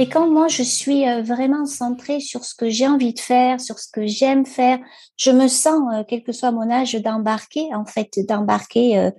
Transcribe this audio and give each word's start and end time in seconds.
Et 0.00 0.08
quand 0.08 0.28
moi, 0.28 0.48
je 0.48 0.64
suis 0.64 1.08
euh, 1.08 1.22
vraiment 1.22 1.66
centrée 1.66 2.18
sur 2.18 2.44
ce 2.44 2.56
que 2.56 2.68
j'ai 2.68 2.88
envie 2.88 3.14
de 3.14 3.20
faire, 3.20 3.60
sur 3.60 3.78
ce 3.78 3.88
que 3.88 4.06
j'aime 4.06 4.44
faire, 4.44 4.80
je 5.16 5.30
me 5.30 5.46
sens, 5.46 5.82
euh, 5.94 6.02
quel 6.06 6.24
que 6.24 6.32
soit 6.32 6.50
mon 6.50 6.68
âge, 6.68 6.94
d'embarquer, 6.96 7.72
en 7.72 7.84
fait, 7.84 8.10
d'embarquer 8.28 8.98
euh, 8.98 9.10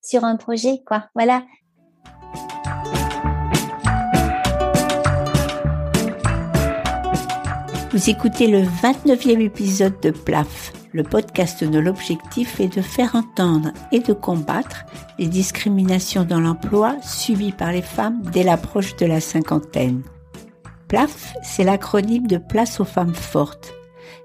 sur 0.00 0.24
un 0.24 0.36
projet, 0.36 0.80
quoi. 0.86 1.04
Voilà. 1.14 1.44
Vous 7.90 8.08
écoutez 8.08 8.46
le 8.46 8.62
29e 8.62 9.40
épisode 9.42 10.00
de 10.00 10.12
PLAF, 10.12 10.72
le 10.92 11.02
podcast 11.02 11.64
dont 11.64 11.80
l'objectif 11.80 12.60
est 12.60 12.76
de 12.76 12.82
faire 12.82 13.14
entendre 13.14 13.70
et 13.92 14.00
de 14.00 14.12
combattre 14.12 14.84
les 15.18 15.26
discriminations 15.26 16.24
dans 16.24 16.40
l'emploi 16.40 16.96
subies 17.02 17.52
par 17.52 17.72
les 17.72 17.82
femmes 17.82 18.22
dès 18.32 18.42
l'approche 18.42 18.96
de 18.96 19.06
la 19.06 19.20
cinquantaine. 19.20 20.02
PLAF, 20.88 21.34
c'est 21.42 21.64
l'acronyme 21.64 22.26
de 22.26 22.36
Place 22.36 22.80
aux 22.80 22.84
femmes 22.84 23.14
fortes. 23.14 23.72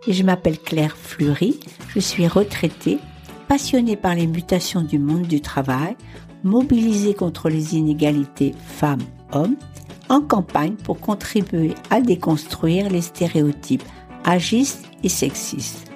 Et 0.06 0.14
je 0.14 0.24
m'appelle 0.24 0.60
Claire 0.60 0.98
Fleury, 0.98 1.60
je 1.90 2.00
suis 2.00 2.28
retraitée, 2.28 3.00
passionnée 3.48 3.96
par 3.96 4.16
les 4.16 4.28
mutations 4.28 4.82
du 4.82 5.00
monde 5.00 5.28
du 5.28 5.42
travail, 5.42 5.96
mobilisée 6.44 7.14
contre 7.14 7.50
les 7.50 7.76
inégalités 7.76 8.54
femmes-hommes, 8.66 9.56
en 10.10 10.22
campagne 10.22 10.76
pour 10.76 11.00
contribuer 11.00 11.74
à 11.90 12.02
déconstruire 12.02 12.90
les 12.90 13.02
stéréotypes 13.02 13.84
agistes 14.24 14.86
et 15.04 15.10
sexistes. 15.10 15.87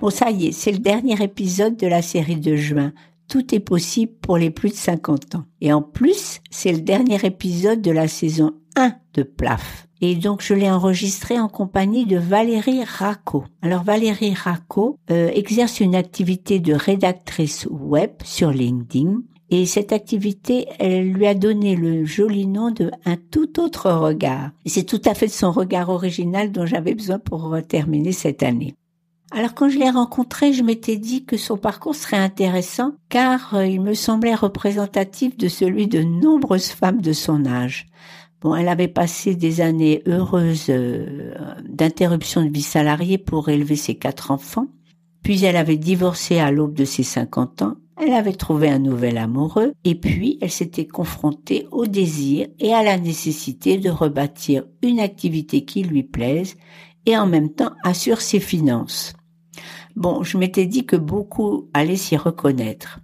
Bon, 0.00 0.10
ça 0.10 0.30
y 0.30 0.46
est, 0.46 0.52
c'est 0.52 0.72
le 0.72 0.78
dernier 0.78 1.22
épisode 1.22 1.76
de 1.76 1.86
la 1.86 2.02
série 2.02 2.40
de 2.40 2.56
juin 2.56 2.92
tout 3.30 3.54
est 3.54 3.60
possible 3.60 4.12
pour 4.20 4.36
les 4.36 4.50
plus 4.50 4.70
de 4.70 4.74
50 4.74 5.36
ans. 5.36 5.44
Et 5.60 5.72
en 5.72 5.82
plus, 5.82 6.40
c'est 6.50 6.72
le 6.72 6.80
dernier 6.80 7.24
épisode 7.24 7.80
de 7.80 7.92
la 7.92 8.08
saison 8.08 8.52
1 8.76 8.92
de 9.14 9.22
PLAF. 9.22 9.86
Et 10.02 10.16
donc 10.16 10.42
je 10.42 10.54
l'ai 10.54 10.70
enregistré 10.70 11.38
en 11.38 11.48
compagnie 11.48 12.06
de 12.06 12.16
Valérie 12.16 12.82
Racco. 12.82 13.44
Alors 13.62 13.84
Valérie 13.84 14.34
Racco 14.34 14.96
euh, 15.10 15.30
exerce 15.32 15.80
une 15.80 15.94
activité 15.94 16.58
de 16.58 16.74
rédactrice 16.74 17.68
web 17.70 18.10
sur 18.24 18.50
LinkedIn. 18.50 19.20
Et 19.50 19.66
cette 19.66 19.92
activité, 19.92 20.66
elle 20.78 21.10
lui 21.10 21.26
a 21.26 21.34
donné 21.34 21.76
le 21.76 22.04
joli 22.04 22.46
nom 22.46 22.70
de 22.70 22.90
un 23.04 23.16
tout 23.16 23.60
autre 23.60 23.90
regard. 23.90 24.50
C'est 24.64 24.86
tout 24.86 25.02
à 25.04 25.14
fait 25.14 25.28
son 25.28 25.52
regard 25.52 25.88
original 25.88 26.50
dont 26.50 26.66
j'avais 26.66 26.94
besoin 26.94 27.18
pour 27.18 27.56
terminer 27.68 28.12
cette 28.12 28.42
année. 28.42 28.74
Alors 29.32 29.54
quand 29.54 29.68
je 29.68 29.78
l'ai 29.78 29.90
rencontré, 29.90 30.52
je 30.52 30.64
m'étais 30.64 30.96
dit 30.96 31.24
que 31.24 31.36
son 31.36 31.56
parcours 31.56 31.94
serait 31.94 32.16
intéressant 32.16 32.94
car 33.08 33.54
euh, 33.54 33.66
il 33.66 33.80
me 33.80 33.94
semblait 33.94 34.34
représentatif 34.34 35.36
de 35.36 35.48
celui 35.48 35.86
de 35.86 36.02
nombreuses 36.02 36.70
femmes 36.70 37.00
de 37.00 37.12
son 37.12 37.46
âge. 37.46 37.86
Bon, 38.40 38.56
elle 38.56 38.68
avait 38.68 38.88
passé 38.88 39.36
des 39.36 39.60
années 39.60 40.02
heureuses 40.08 40.66
euh, 40.70 41.34
d'interruption 41.68 42.42
de 42.44 42.50
vie 42.50 42.62
salariée 42.62 43.18
pour 43.18 43.50
élever 43.50 43.76
ses 43.76 43.94
quatre 43.94 44.30
enfants, 44.30 44.66
puis 45.22 45.44
elle 45.44 45.56
avait 45.56 45.76
divorcé 45.76 46.38
à 46.38 46.50
l'aube 46.50 46.74
de 46.74 46.86
ses 46.86 47.02
50 47.02 47.62
ans, 47.62 47.76
elle 48.02 48.14
avait 48.14 48.32
trouvé 48.32 48.70
un 48.70 48.78
nouvel 48.78 49.18
amoureux, 49.18 49.74
et 49.84 49.94
puis 49.94 50.38
elle 50.40 50.50
s'était 50.50 50.86
confrontée 50.86 51.68
au 51.70 51.86
désir 51.86 52.48
et 52.58 52.72
à 52.72 52.82
la 52.82 52.96
nécessité 52.96 53.76
de 53.76 53.90
rebâtir 53.90 54.64
une 54.82 55.00
activité 55.00 55.66
qui 55.66 55.82
lui 55.82 56.02
plaise 56.02 56.56
et 57.04 57.18
en 57.18 57.26
même 57.26 57.52
temps 57.52 57.72
assure 57.84 58.22
ses 58.22 58.40
finances. 58.40 59.12
Bon, 60.00 60.22
je 60.22 60.38
m'étais 60.38 60.64
dit 60.64 60.86
que 60.86 60.96
beaucoup 60.96 61.68
allaient 61.74 61.94
s'y 61.94 62.16
reconnaître. 62.16 63.00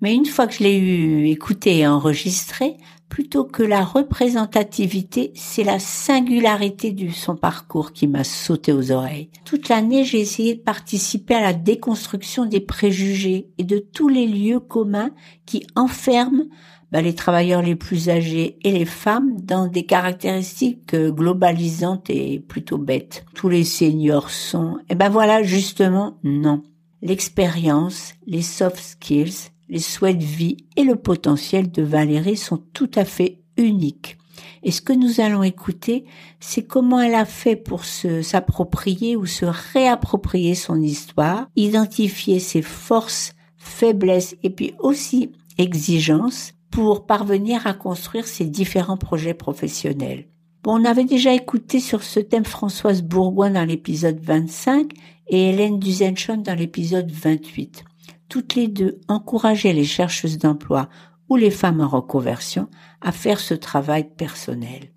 Mais 0.00 0.12
une 0.12 0.26
fois 0.26 0.48
que 0.48 0.54
je 0.54 0.64
l'ai 0.64 0.76
eu 0.76 1.28
écouté 1.28 1.78
et 1.78 1.86
enregistré, 1.86 2.78
plutôt 3.08 3.44
que 3.44 3.62
la 3.62 3.84
représentativité, 3.84 5.30
c'est 5.36 5.62
la 5.62 5.78
singularité 5.78 6.90
de 6.90 7.10
son 7.10 7.36
parcours 7.36 7.92
qui 7.92 8.08
m'a 8.08 8.24
sauté 8.24 8.72
aux 8.72 8.90
oreilles. 8.90 9.30
Toute 9.44 9.68
l'année, 9.68 10.02
j'ai 10.02 10.18
essayé 10.18 10.56
de 10.56 10.62
participer 10.62 11.36
à 11.36 11.40
la 11.40 11.52
déconstruction 11.52 12.44
des 12.44 12.58
préjugés 12.58 13.48
et 13.58 13.64
de 13.64 13.78
tous 13.78 14.08
les 14.08 14.26
lieux 14.26 14.58
communs 14.58 15.12
qui 15.46 15.64
enferment 15.76 16.46
bah, 16.92 17.02
les 17.02 17.14
travailleurs 17.14 17.62
les 17.62 17.74
plus 17.74 18.08
âgés 18.08 18.58
et 18.62 18.72
les 18.72 18.84
femmes 18.84 19.40
dans 19.40 19.66
des 19.66 19.84
caractéristiques 19.84 20.94
euh, 20.94 21.10
globalisantes 21.10 22.10
et 22.10 22.38
plutôt 22.40 22.78
bêtes. 22.78 23.24
Tous 23.34 23.48
les 23.48 23.64
seniors 23.64 24.30
sont, 24.30 24.78
et 24.88 24.94
ben 24.94 25.08
voilà, 25.08 25.42
justement, 25.42 26.18
non. 26.22 26.62
L'expérience, 27.02 28.14
les 28.26 28.42
soft 28.42 28.78
skills, 28.78 29.50
les 29.68 29.80
souhaits 29.80 30.18
de 30.18 30.24
vie 30.24 30.56
et 30.76 30.84
le 30.84 30.96
potentiel 30.96 31.70
de 31.70 31.82
Valérie 31.82 32.36
sont 32.36 32.62
tout 32.72 32.90
à 32.94 33.04
fait 33.04 33.40
uniques. 33.56 34.16
Et 34.62 34.70
ce 34.70 34.80
que 34.80 34.92
nous 34.92 35.20
allons 35.20 35.42
écouter, 35.42 36.04
c'est 36.40 36.66
comment 36.66 37.00
elle 37.00 37.14
a 37.14 37.24
fait 37.24 37.56
pour 37.56 37.84
se, 37.84 38.22
s'approprier 38.22 39.16
ou 39.16 39.26
se 39.26 39.44
réapproprier 39.44 40.54
son 40.54 40.80
histoire, 40.80 41.48
identifier 41.56 42.38
ses 42.38 42.62
forces, 42.62 43.34
faiblesses 43.56 44.36
et 44.42 44.50
puis 44.50 44.74
aussi 44.78 45.32
exigences 45.58 46.55
pour 46.76 47.06
parvenir 47.06 47.66
à 47.66 47.72
construire 47.72 48.26
ses 48.26 48.44
différents 48.44 48.98
projets 48.98 49.32
professionnels. 49.32 50.28
Bon, 50.62 50.78
on 50.78 50.84
avait 50.84 51.06
déjà 51.06 51.32
écouté 51.32 51.80
sur 51.80 52.02
ce 52.02 52.20
thème 52.20 52.44
Françoise 52.44 53.00
Bourgoin 53.00 53.48
dans 53.48 53.64
l'épisode 53.64 54.20
25 54.20 54.92
et 55.28 55.48
Hélène 55.48 55.78
Duzenchon 55.78 56.36
dans 56.36 56.54
l'épisode 56.54 57.10
28. 57.10 57.82
Toutes 58.28 58.56
les 58.56 58.68
deux 58.68 59.00
encourageaient 59.08 59.72
les 59.72 59.86
chercheuses 59.86 60.36
d'emploi 60.36 60.90
ou 61.30 61.36
les 61.36 61.50
femmes 61.50 61.80
en 61.80 61.88
reconversion 61.88 62.68
à 63.00 63.10
faire 63.10 63.40
ce 63.40 63.54
travail 63.54 64.10
personnel. 64.14 64.92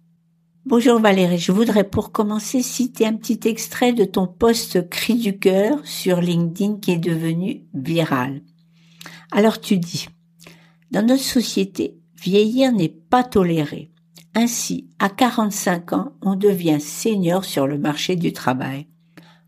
Bonjour 0.65 0.99
Valérie, 0.99 1.37
je 1.37 1.53
voudrais 1.53 1.85
pour 1.85 2.11
commencer 2.11 2.61
citer 2.61 3.07
un 3.07 3.13
petit 3.13 3.47
extrait 3.47 3.93
de 3.93 4.03
ton 4.03 4.27
post 4.27 4.89
cri 4.89 5.15
du 5.15 5.39
cœur 5.39 5.79
sur 5.85 6.19
LinkedIn 6.19 6.79
qui 6.81 6.91
est 6.91 6.97
devenu 6.97 7.63
viral. 7.73 8.41
Alors 9.31 9.61
tu 9.61 9.77
dis, 9.77 10.09
dans 10.91 11.05
notre 11.05 11.23
société, 11.23 11.97
vieillir 12.15 12.71
n'est 12.71 12.89
pas 12.89 13.23
toléré. 13.23 13.91
Ainsi, 14.35 14.89
à 14.99 15.09
45 15.09 15.93
ans, 15.93 16.11
on 16.21 16.35
devient 16.35 16.79
senior 16.79 17.45
sur 17.45 17.67
le 17.67 17.77
marché 17.77 18.15
du 18.15 18.33
travail. 18.33 18.87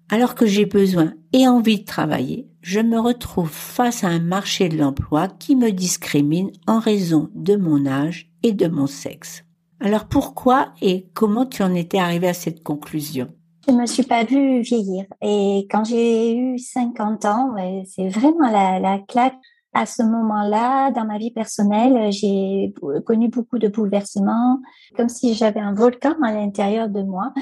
Alors 0.10 0.36
que 0.36 0.46
j'ai 0.46 0.66
besoin 0.66 1.14
et 1.34 1.48
envie 1.48 1.80
de 1.80 1.86
travailler, 1.86 2.48
je 2.62 2.80
me 2.80 3.00
retrouve 3.00 3.50
face 3.50 4.04
à 4.04 4.08
un 4.08 4.20
marché 4.20 4.70
de 4.70 4.78
l'emploi 4.78 5.28
qui 5.28 5.56
me 5.56 5.72
discrimine 5.72 6.52
en 6.68 6.80
raison 6.80 7.30
de 7.34 7.56
mon 7.56 7.86
âge 7.86 8.30
et 8.44 8.52
de 8.52 8.68
mon 8.68 8.88
sexe. 8.88 9.44
Alors 9.80 10.06
pourquoi 10.06 10.74
et 10.82 11.08
comment 11.14 11.46
tu 11.46 11.64
en 11.64 11.74
étais 11.74 11.98
arrivé 11.98 12.28
à 12.28 12.34
cette 12.34 12.62
conclusion? 12.62 13.30
Je 13.68 13.74
me 13.74 13.86
suis 13.86 14.04
pas 14.04 14.24
vue 14.24 14.62
vieillir. 14.62 15.06
Et 15.22 15.68
quand 15.72 15.86
j'ai 15.86 16.36
eu 16.36 16.60
50 16.60 17.26
ans, 17.26 17.56
c'est 17.86 18.10
vraiment 18.10 18.50
la 18.52 19.00
claque 19.08 19.38
à 19.74 19.86
ce 19.86 20.04
moment-là, 20.04 20.92
dans 20.92 21.06
ma 21.06 21.18
vie 21.18 21.32
personnelle, 21.32 22.12
j'ai 22.12 22.74
connu 23.06 23.30
beaucoup 23.30 23.58
de 23.58 23.70
bouleversements, 23.70 24.60
comme 24.98 25.10
si 25.10 25.34
j'avais 25.34 25.62
un 25.62 25.74
volcan 25.74 26.16
à 26.24 26.34
l'intérieur 26.34 26.90
de 26.90 27.02
moi, 27.02 27.34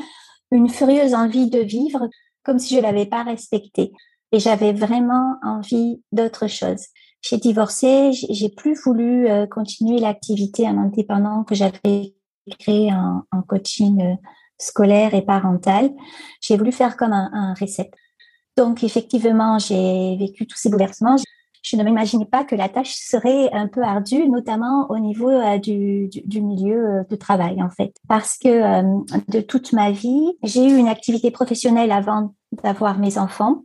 une 0.51 0.69
furieuse 0.69 1.15
envie 1.15 1.49
de 1.49 1.59
vivre, 1.59 2.07
comme 2.43 2.59
si 2.59 2.75
je 2.75 2.81
l'avais 2.81 3.07
pas 3.07 3.23
respecté. 3.23 3.91
Et 4.31 4.39
j'avais 4.39 4.73
vraiment 4.73 5.37
envie 5.41 6.03
d'autre 6.11 6.47
chose. 6.47 6.85
J'ai 7.21 7.37
divorcé, 7.37 8.11
j'ai 8.13 8.49
plus 8.49 8.79
voulu 8.79 9.27
euh, 9.27 9.47
continuer 9.47 9.99
l'activité 9.99 10.67
en 10.67 10.77
indépendant 10.77 11.43
que 11.43 11.55
j'avais 11.55 12.13
créée 12.59 12.91
en, 12.93 13.41
coaching 13.47 14.01
euh, 14.01 14.15
scolaire 14.59 15.15
et 15.15 15.23
parental. 15.23 15.89
J'ai 16.41 16.57
voulu 16.57 16.71
faire 16.71 16.95
comme 16.95 17.11
un, 17.11 17.29
un 17.33 17.53
reset. 17.55 17.89
Donc 18.55 18.83
effectivement, 18.83 19.57
j'ai 19.57 20.15
vécu 20.17 20.45
tous 20.45 20.57
ces 20.57 20.69
bouleversements 20.69 21.17
je 21.61 21.75
ne 21.75 21.83
m'imaginais 21.83 22.25
pas 22.25 22.43
que 22.43 22.55
la 22.55 22.69
tâche 22.69 22.93
serait 22.93 23.51
un 23.53 23.67
peu 23.67 23.83
ardue, 23.83 24.27
notamment 24.29 24.87
au 24.89 24.97
niveau 24.97 25.29
euh, 25.29 25.57
du, 25.57 26.07
du, 26.07 26.41
milieu 26.41 26.99
euh, 26.99 27.03
de 27.09 27.15
travail, 27.15 27.61
en 27.61 27.69
fait. 27.69 27.93
Parce 28.07 28.37
que 28.37 28.47
euh, 28.47 28.99
de 29.27 29.41
toute 29.41 29.73
ma 29.73 29.91
vie, 29.91 30.37
j'ai 30.43 30.65
eu 30.65 30.77
une 30.77 30.87
activité 30.87 31.31
professionnelle 31.31 31.91
avant 31.91 32.33
d'avoir 32.63 32.97
mes 32.97 33.17
enfants. 33.17 33.63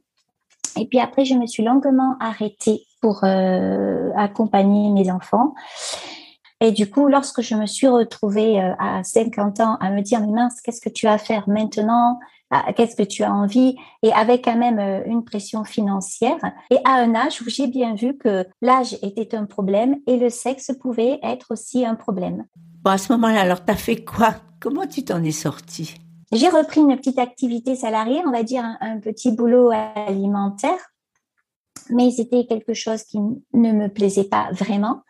Et 0.76 0.86
puis 0.86 0.98
après, 0.98 1.24
je 1.24 1.34
me 1.34 1.46
suis 1.46 1.62
longuement 1.62 2.16
arrêtée 2.18 2.82
pour 3.00 3.22
accompagner 3.22 4.90
mes 4.90 5.10
enfants. 5.10 5.54
Et 6.64 6.72
du 6.72 6.88
coup, 6.88 7.08
lorsque 7.08 7.42
je 7.42 7.54
me 7.54 7.66
suis 7.66 7.88
retrouvée 7.88 8.58
à 8.78 9.04
50 9.04 9.60
ans 9.60 9.76
à 9.80 9.90
me 9.90 10.00
dire, 10.00 10.20
mais 10.20 10.32
mince, 10.32 10.62
qu'est-ce 10.62 10.80
que 10.80 10.88
tu 10.88 11.04
vas 11.04 11.18
faire 11.18 11.46
maintenant? 11.46 12.18
Qu'est-ce 12.74 12.96
que 12.96 13.02
tu 13.02 13.22
as 13.22 13.32
envie, 13.32 13.76
et 14.02 14.12
avec 14.12 14.44
quand 14.44 14.56
même 14.56 14.78
euh, 14.78 15.02
une 15.06 15.24
pression 15.24 15.64
financière. 15.64 16.38
Et 16.70 16.78
à 16.84 16.94
un 16.94 17.14
âge 17.14 17.42
où 17.42 17.48
j'ai 17.48 17.66
bien 17.66 17.94
vu 17.94 18.16
que 18.16 18.46
l'âge 18.62 18.96
était 19.02 19.34
un 19.34 19.44
problème 19.44 19.96
et 20.06 20.16
le 20.16 20.30
sexe 20.30 20.70
pouvait 20.80 21.18
être 21.22 21.48
aussi 21.50 21.84
un 21.84 21.96
problème. 21.96 22.44
Bon, 22.82 22.92
à 22.92 22.98
ce 22.98 23.12
moment-là, 23.12 23.40
alors, 23.40 23.64
tu 23.64 23.72
as 23.72 23.76
fait 23.76 24.04
quoi? 24.04 24.36
Comment 24.60 24.86
tu 24.86 25.04
t'en 25.04 25.22
es 25.22 25.32
sortie? 25.32 25.96
J'ai 26.32 26.48
repris 26.48 26.80
une 26.80 26.96
petite 26.96 27.18
activité 27.18 27.74
salariée, 27.74 28.22
on 28.24 28.30
va 28.30 28.42
dire 28.42 28.64
un, 28.80 28.98
petit 29.00 29.32
boulot 29.32 29.70
alimentaire. 29.70 30.78
mais 31.90 32.10
c'était 32.10 32.46
quelque 32.46 32.72
chose 32.72 33.02
qui 33.02 33.18
ne 33.18 33.72
me 33.72 33.88
plaisait 33.88 34.24
pas 34.24 34.48
vraiment. 34.52 35.02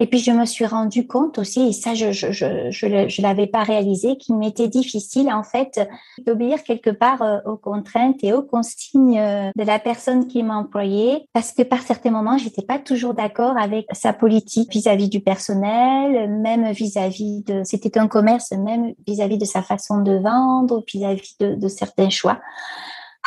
Et 0.00 0.08
puis 0.08 0.18
je 0.18 0.32
me 0.32 0.44
suis 0.44 0.66
rendu 0.66 1.06
compte 1.06 1.38
aussi, 1.38 1.68
et 1.68 1.72
ça 1.72 1.94
je 1.94 2.10
je 2.10 2.32
je 2.32 2.68
je, 2.70 3.22
l'avais 3.22 3.46
pas 3.46 3.62
réalisé, 3.62 4.16
qu'il 4.16 4.36
m'était 4.36 4.66
difficile 4.66 5.32
en 5.32 5.44
fait 5.44 5.80
d'obéir 6.26 6.64
quelque 6.64 6.90
part 6.90 7.22
euh, 7.22 7.38
aux 7.46 7.56
contraintes 7.56 8.22
et 8.24 8.32
aux 8.32 8.42
consignes 8.42 9.20
euh, 9.20 9.50
de 9.54 9.62
la 9.62 9.78
personne 9.78 10.26
qui 10.26 10.42
m'employait, 10.42 11.28
parce 11.32 11.52
que 11.52 11.62
par 11.62 11.80
certains 11.82 12.10
moments 12.10 12.38
j'étais 12.38 12.62
pas 12.62 12.80
toujours 12.80 13.14
d'accord 13.14 13.56
avec 13.56 13.86
sa 13.92 14.12
politique 14.12 14.72
vis-à-vis 14.72 15.08
du 15.08 15.20
personnel, 15.20 16.28
même 16.28 16.72
vis-à-vis 16.72 17.44
de, 17.44 17.62
c'était 17.62 17.96
un 17.96 18.08
commerce, 18.08 18.50
même 18.50 18.94
vis-à-vis 19.06 19.38
de 19.38 19.44
sa 19.44 19.62
façon 19.62 20.02
de 20.02 20.16
vendre, 20.16 20.82
vis-à-vis 20.92 21.36
de, 21.38 21.68
certains 21.68 22.10
choix. 22.10 22.40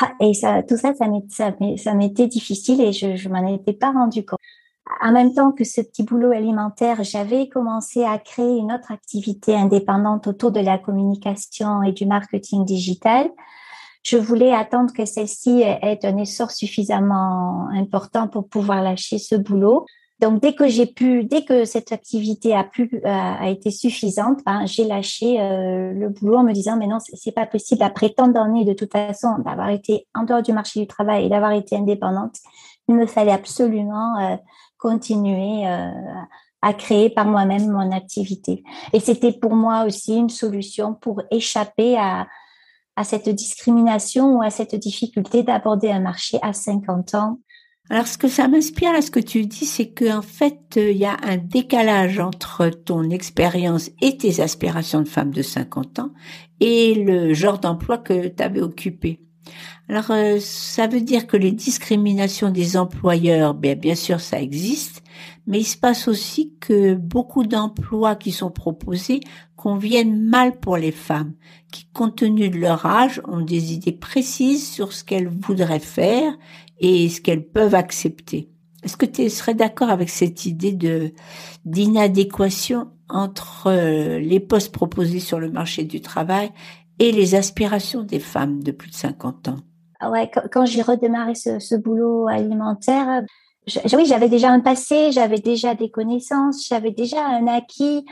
Ah, 0.02 0.12
et 0.20 0.34
ça, 0.34 0.62
tout 0.64 0.78
ça, 0.78 0.92
ça 0.94 1.94
m'était 1.94 2.28
difficile 2.28 2.82
et 2.82 2.92
je, 2.92 3.16
je 3.16 3.30
m'en 3.30 3.48
étais 3.48 3.74
pas 3.74 3.92
rendu 3.92 4.26
compte 4.26 4.40
en 5.02 5.12
même 5.12 5.34
temps 5.34 5.52
que 5.52 5.64
ce 5.64 5.82
petit 5.82 6.04
boulot 6.04 6.32
alimentaire, 6.32 7.04
j'avais 7.04 7.50
commencé 7.50 8.04
à 8.04 8.18
créer 8.18 8.58
une 8.58 8.72
autre 8.72 8.92
activité 8.92 9.56
indépendante 9.56 10.28
autour 10.28 10.52
de 10.52 10.60
la 10.60 10.78
communication 10.78 11.84
et 11.84 11.92
du 11.92 12.06
marketing 12.06 12.66
digital. 12.66 13.30
Je 14.04 14.18
voulais 14.18 14.54
attendre 14.54 14.94
que 14.94 15.06
celle-ci 15.06 15.62
ait 15.62 16.00
un 16.04 16.18
essor 16.18 16.52
suffisamment 16.52 17.68
important 17.74 18.28
pour 18.28 18.48
pouvoir 18.48 18.82
lâcher 18.82 19.18
ce 19.18 19.36
boulot. 19.36 19.86
Donc 20.20 20.42
dès 20.42 20.56
que 20.56 20.68
j'ai 20.68 20.88
pu, 20.88 21.26
dès 21.26 21.44
que 21.44 21.66
cette 21.66 21.92
activité 21.92 22.56
a 22.56 22.64
pu 22.64 23.02
a 23.04 23.50
été 23.50 23.70
suffisante, 23.70 24.40
ben, 24.46 24.66
j'ai 24.66 24.86
lâché 24.86 25.40
euh, 25.40 25.94
le 25.94 26.10
boulot 26.10 26.38
en 26.38 26.44
me 26.44 26.54
disant 26.54 26.76
mais 26.76 26.88
non 26.88 26.98
c'est 27.00 27.32
pas 27.32 27.46
possible 27.46 27.84
après 27.84 28.10
tant 28.10 28.28
d'années 28.28 28.66
de 28.66 28.74
toute 28.74 28.92
façon 28.92 29.38
d'avoir 29.46 29.70
été 29.70 30.08
en 30.16 30.24
dehors 30.24 30.42
du 30.42 30.54
marché 30.54 30.80
du 30.80 30.88
travail 30.88 31.26
et 31.26 31.30
d'avoir 31.30 31.52
été 31.52 31.76
indépendante, 31.76 32.38
il 32.88 32.96
me 32.96 33.06
fallait 33.06 33.32
absolument 33.32 34.18
euh, 34.18 34.38
continuer 34.78 35.68
euh, 35.68 35.92
à 36.62 36.74
créer 36.74 37.10
par 37.10 37.26
moi-même 37.26 37.72
mon 37.72 37.92
activité. 37.92 38.64
Et 38.94 39.00
c'était 39.00 39.34
pour 39.34 39.56
moi 39.56 39.86
aussi 39.86 40.16
une 40.16 40.30
solution 40.30 40.94
pour 40.94 41.22
échapper 41.32 41.98
à, 41.98 42.28
à 42.96 43.04
cette 43.04 43.30
discrimination 43.30 44.38
ou 44.38 44.42
à 44.42 44.50
cette 44.50 44.76
difficulté 44.76 45.44
d'aborder 45.44 45.92
un 45.92 46.00
marché 46.00 46.40
à 46.42 46.54
50 46.54 47.16
ans. 47.16 47.40
Alors, 47.90 48.08
ce 48.08 48.18
que 48.18 48.28
ça 48.28 48.50
m'inspire, 48.50 48.92
là, 48.92 49.02
ce 49.02 49.12
que 49.12 49.20
tu 49.20 49.46
dis, 49.46 49.66
c'est 49.66 49.94
qu'en 49.94 50.22
fait, 50.22 50.76
euh, 50.76 50.92
il 50.92 50.98
y 50.98 51.06
a 51.06 51.16
un 51.24 51.38
décalage 51.38 52.20
entre 52.20 52.68
ton 52.68 53.10
expérience 53.12 53.92
et 54.02 54.18
tes 54.18 54.42
aspirations 54.42 55.02
de 55.02 55.08
femme 55.08 55.32
de 55.32 55.42
50 55.42 56.00
ans 56.00 56.12
et 56.60 56.96
le 56.96 57.34
genre 57.34 57.60
d'emploi 57.60 57.98
que 57.98 58.28
tu 58.28 58.44
avais 58.44 58.62
occupé. 58.62 59.22
Alors, 59.90 60.12
euh, 60.12 60.38
ça 60.40 60.88
veut 60.88 61.02
dire 61.02 61.28
que 61.28 61.38
les 61.38 61.52
discriminations 61.52 62.50
des 62.50 62.78
employeurs, 62.78 63.54
bien, 63.54 63.76
bien 63.76 63.96
sûr, 63.96 64.20
ça 64.20 64.42
existe, 64.42 65.04
mais 65.46 65.60
il 65.60 65.66
se 65.66 65.78
passe 65.78 66.08
aussi 66.08 66.54
que 66.60 66.94
beaucoup 66.94 67.46
d'emplois 67.46 68.16
qui 68.16 68.32
sont 68.32 68.52
proposés 68.52 69.22
conviennent 69.56 70.22
mal 70.22 70.60
pour 70.60 70.78
les 70.78 70.92
femmes, 70.92 71.34
qui, 71.72 71.88
compte 71.94 72.18
tenu 72.18 72.50
de 72.50 72.58
leur 72.58 72.86
âge, 72.86 73.22
ont 73.28 73.42
des 73.42 73.74
idées 73.74 73.92
précises 73.92 74.70
sur 74.70 74.94
ce 74.94 75.04
qu'elles 75.04 75.30
voudraient 75.30 75.80
faire 75.80 76.34
et 76.80 77.10
ce 77.10 77.22
qu'elles 77.22 77.48
peuvent 77.48 77.76
accepter. 77.76 78.50
Est-ce 78.84 78.98
que 78.98 79.06
tu 79.06 79.30
serais 79.30 79.56
d'accord 79.56 79.90
avec 79.90 80.10
cette 80.10 80.46
idée 80.46 80.78
d'inadéquation 81.66 82.92
entre 83.10 83.68
euh, 83.68 84.20
les 84.20 84.40
postes 84.40 84.72
proposés 84.72 85.20
sur 85.20 85.40
le 85.40 85.50
marché 85.50 85.84
du 85.84 86.02
travail 86.02 86.52
et 87.00 87.12
les 87.12 87.36
aspirations 87.36 88.04
des 88.04 88.20
femmes 88.20 88.64
de 88.64 88.72
plus 88.72 88.90
de 88.90 88.96
50 88.96 89.48
ans 89.50 89.58
ah 90.00 90.12
ouais, 90.12 90.30
quand, 90.52 90.66
j'ai 90.66 90.82
redémarré 90.82 91.34
ce, 91.34 91.76
boulot 91.76 92.28
alimentaire, 92.28 93.24
oui, 93.94 94.06
j'avais 94.06 94.30
déjà 94.30 94.52
un 94.52 94.60
passé, 94.60 95.12
j'avais 95.12 95.40
déjà 95.40 95.74
des 95.74 95.90
connaissances, 95.90 96.68
j'avais 96.68 96.92
déjà 96.92 97.26
un 97.26 97.48
acquis. 97.48 98.06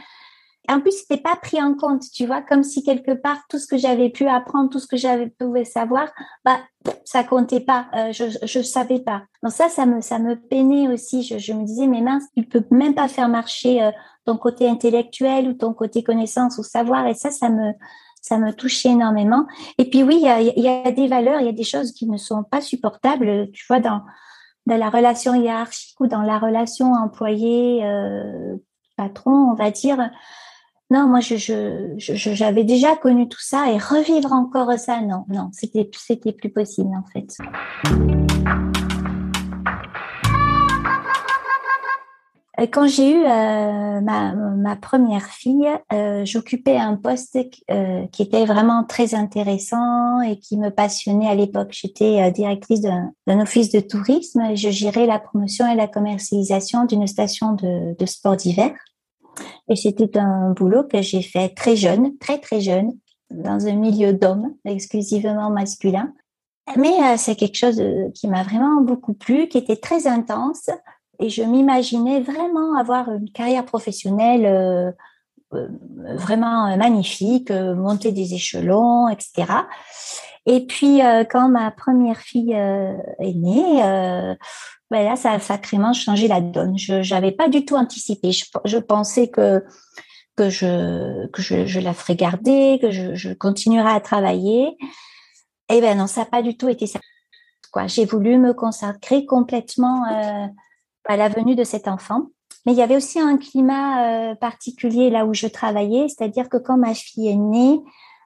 En 0.68 0.82
plus, 0.82 0.94
c'était 0.94 1.22
pas 1.22 1.36
pris 1.36 1.62
en 1.62 1.76
compte, 1.76 2.02
tu 2.12 2.26
vois, 2.26 2.42
comme 2.42 2.64
si 2.64 2.82
quelque 2.82 3.12
part 3.12 3.38
tout 3.50 3.60
ce 3.60 3.68
que 3.68 3.78
j'avais 3.78 4.10
pu 4.10 4.28
apprendre, 4.28 4.72
tout 4.72 4.80
ce 4.80 4.88
que 4.88 4.98
j'avais 4.98 5.28
pouvais 5.28 5.64
savoir, 5.64 6.12
bah 6.44 6.58
ça 7.04 7.24
comptait 7.24 7.60
pas, 7.60 7.86
euh, 7.96 8.12
je 8.12 8.26
je 8.44 8.62
savais 8.64 9.00
pas. 9.00 9.22
Donc 9.44 9.52
ça, 9.52 9.70
ça 9.70 9.86
me 9.86 10.02
ça 10.02 10.18
me 10.18 10.36
peinait 10.36 10.88
aussi. 10.88 11.22
Je, 11.22 11.38
je 11.38 11.54
me 11.54 11.64
disais 11.66 11.86
mais 11.86 12.02
mince, 12.02 12.24
tu 12.36 12.44
peux 12.44 12.64
même 12.72 12.96
pas 12.96 13.08
faire 13.08 13.30
marcher 13.30 13.84
euh, 13.84 13.92
ton 14.26 14.38
côté 14.38 14.68
intellectuel 14.68 15.50
ou 15.50 15.54
ton 15.54 15.72
côté 15.72 16.02
connaissance 16.02 16.58
ou 16.58 16.64
savoir. 16.64 17.06
Et 17.06 17.14
ça, 17.14 17.30
ça 17.30 17.50
me 17.50 17.72
ça 18.26 18.38
me 18.40 18.54
touchait 18.54 18.90
énormément. 18.90 19.46
Et 19.78 19.88
puis 19.88 20.02
oui, 20.02 20.16
il 20.20 20.64
y 20.64 20.68
a, 20.68 20.92
des 20.92 21.08
valeurs, 21.08 21.42
il 21.42 21.46
y 21.46 21.50
a 21.50 21.54
des 21.54 21.64
choses 21.64 21.92
qui 21.92 22.10
ne 22.10 22.18
sont 22.18 22.44
pas 22.44 22.60
supportables, 22.60 23.52
tu 23.52 23.64
vois, 23.68 23.80
dans, 23.80 24.02
la 24.66 24.90
relation 24.90 25.36
hiérarchique 25.36 25.96
ou 26.00 26.08
dans 26.08 26.24
la 26.24 26.40
relation 26.40 26.94
employé-patron, 26.94 29.32
euh, 29.32 29.52
on 29.52 29.54
va 29.54 29.70
dire. 29.70 30.10
Non, 30.90 31.08
moi, 31.08 31.20
j'avais 31.20 32.64
déjà 32.64 32.96
connu 32.96 33.30
tout 33.30 33.42
ça 33.42 33.72
et 33.72 33.78
revivre 33.78 34.34
encore 34.34 34.74
ça, 34.80 35.02
non, 35.02 35.26
non, 35.30 35.50
c'était, 35.52 35.88
c'était 35.96 36.34
plus 36.34 36.50
possible 36.50 36.96
en 36.96 37.04
fait. 37.14 37.38
Quand 42.72 42.88
j'ai 42.88 43.12
eu 43.12 43.24
euh, 43.26 44.02
ma, 44.02 44.76
première 44.82 45.26
fille, 45.26 45.68
euh, 45.92 46.24
j'occupais 46.26 46.78
un 46.78 46.96
poste 46.96 47.38
euh, 47.70 48.08
qui 48.08 48.22
était 48.22 48.46
vraiment 48.46 48.84
très 48.84 49.14
intéressant 49.14 50.22
et 50.22 50.38
qui 50.40 50.58
me 50.58 50.70
passionnait 50.70 51.28
à 51.28 51.36
l'époque. 51.36 51.70
J'étais 51.72 52.22
euh, 52.22 52.32
directrice 52.32 52.82
d'un 52.82 53.40
office 53.42 53.72
de 53.72 53.80
tourisme 53.80 54.42
et 54.42 54.56
je 54.56 54.70
gérais 54.70 55.06
la 55.06 55.20
promotion 55.20 55.70
et 55.70 55.76
la 55.76 55.88
commercialisation 55.88 56.86
d'une 56.86 57.08
station 57.08 57.54
de, 57.54 57.96
de 57.98 58.06
sport 58.06 58.38
d'hiver. 58.38 58.72
Et 59.68 59.76
c'était 59.76 60.18
un 60.18 60.52
boulot 60.52 60.84
que 60.84 61.02
j'ai 61.02 61.22
fait 61.22 61.50
très 61.50 61.76
jeune, 61.76 62.18
très 62.20 62.40
très 62.40 62.62
jeune, 62.62 62.92
dans 63.32 63.68
un 63.68 63.76
milieu 63.76 64.14
d'hommes 64.14 64.54
exclusivement 64.64 65.50
masculin. 65.50 66.14
Mais 66.78 67.18
c'est 67.18 67.36
quelque 67.36 67.58
chose 67.58 67.82
qui 68.16 68.28
m'a 68.28 68.44
vraiment 68.44 68.82
beaucoup 68.82 69.14
plu, 69.14 69.48
qui 69.50 69.58
était 69.58 69.76
très 69.76 70.08
intense, 70.08 70.70
et 71.20 71.30
je 71.30 71.44
m'imaginais 71.44 72.22
vraiment 72.22 72.78
avoir 72.78 73.12
une 73.12 73.30
carrière 73.30 73.66
professionnelle 73.66 74.46
euh, 74.46 74.92
euh, 75.54 75.68
vraiment 76.16 76.76
magnifique, 76.78 77.52
euh, 77.52 77.76
monter 77.76 78.12
des 78.12 78.34
échelons, 78.34 79.10
etc. 79.10 79.46
Et 80.46 80.66
puis 80.66 81.00
quand 81.32 81.50
ma 81.50 81.72
première 81.72 82.20
fille 82.20 82.52
est 82.52 83.34
née, 83.34 83.82
ben 84.92 85.04
là 85.04 85.16
ça 85.16 85.32
a 85.32 85.40
sacrément 85.40 85.92
changé 85.92 86.28
la 86.28 86.40
donne. 86.40 86.78
Je 86.78 87.12
n'avais 87.12 87.32
pas 87.32 87.50
du 87.50 87.66
tout 87.66 87.76
anticipé. 87.76 88.32
Je, 88.32 88.78
pensais 88.78 89.30
que 89.30 89.64
que 90.36 90.52
je 90.52 91.26
que 91.30 91.42
je, 91.42 91.80
la 91.80 91.96
ferais 91.96 92.16
garder, 92.16 92.78
que 92.80 92.92
je, 92.92 93.16
je 93.16 93.34
continuerai 93.34 93.90
à 93.90 94.00
travailler. 94.00 94.78
Et 95.70 95.82
ben 95.82 95.98
non, 95.98 96.06
ça 96.06 96.22
n'a 96.22 96.26
pas 96.28 96.44
du 96.44 96.56
tout 96.56 96.70
été 96.70 96.86
ça. 96.86 97.00
Quoi, 97.72 97.88
j'ai 97.88 98.06
voulu 98.06 98.38
me 98.38 98.54
consacrer 98.54 99.26
complètement 99.26 100.06
euh, 100.06 100.48
à 101.08 101.18
la 101.18 101.30
venue 101.30 101.56
de 101.56 101.64
cet 101.64 101.88
enfant. 101.88 102.28
Mais 102.66 102.72
il 102.72 102.78
y 102.78 102.82
avait 102.82 102.96
aussi 102.96 103.20
un 103.20 103.38
climat 103.38 104.32
euh, 104.32 104.36
particulier 104.36 105.10
là 105.10 105.26
où 105.26 105.34
je 105.34 105.48
travaillais, 105.48 106.08
c'est-à-dire 106.08 106.50
que 106.50 106.58
quand 106.58 106.78
ma 106.78 106.94
fille 106.94 107.28
est 107.28 107.36
née, 107.36 107.80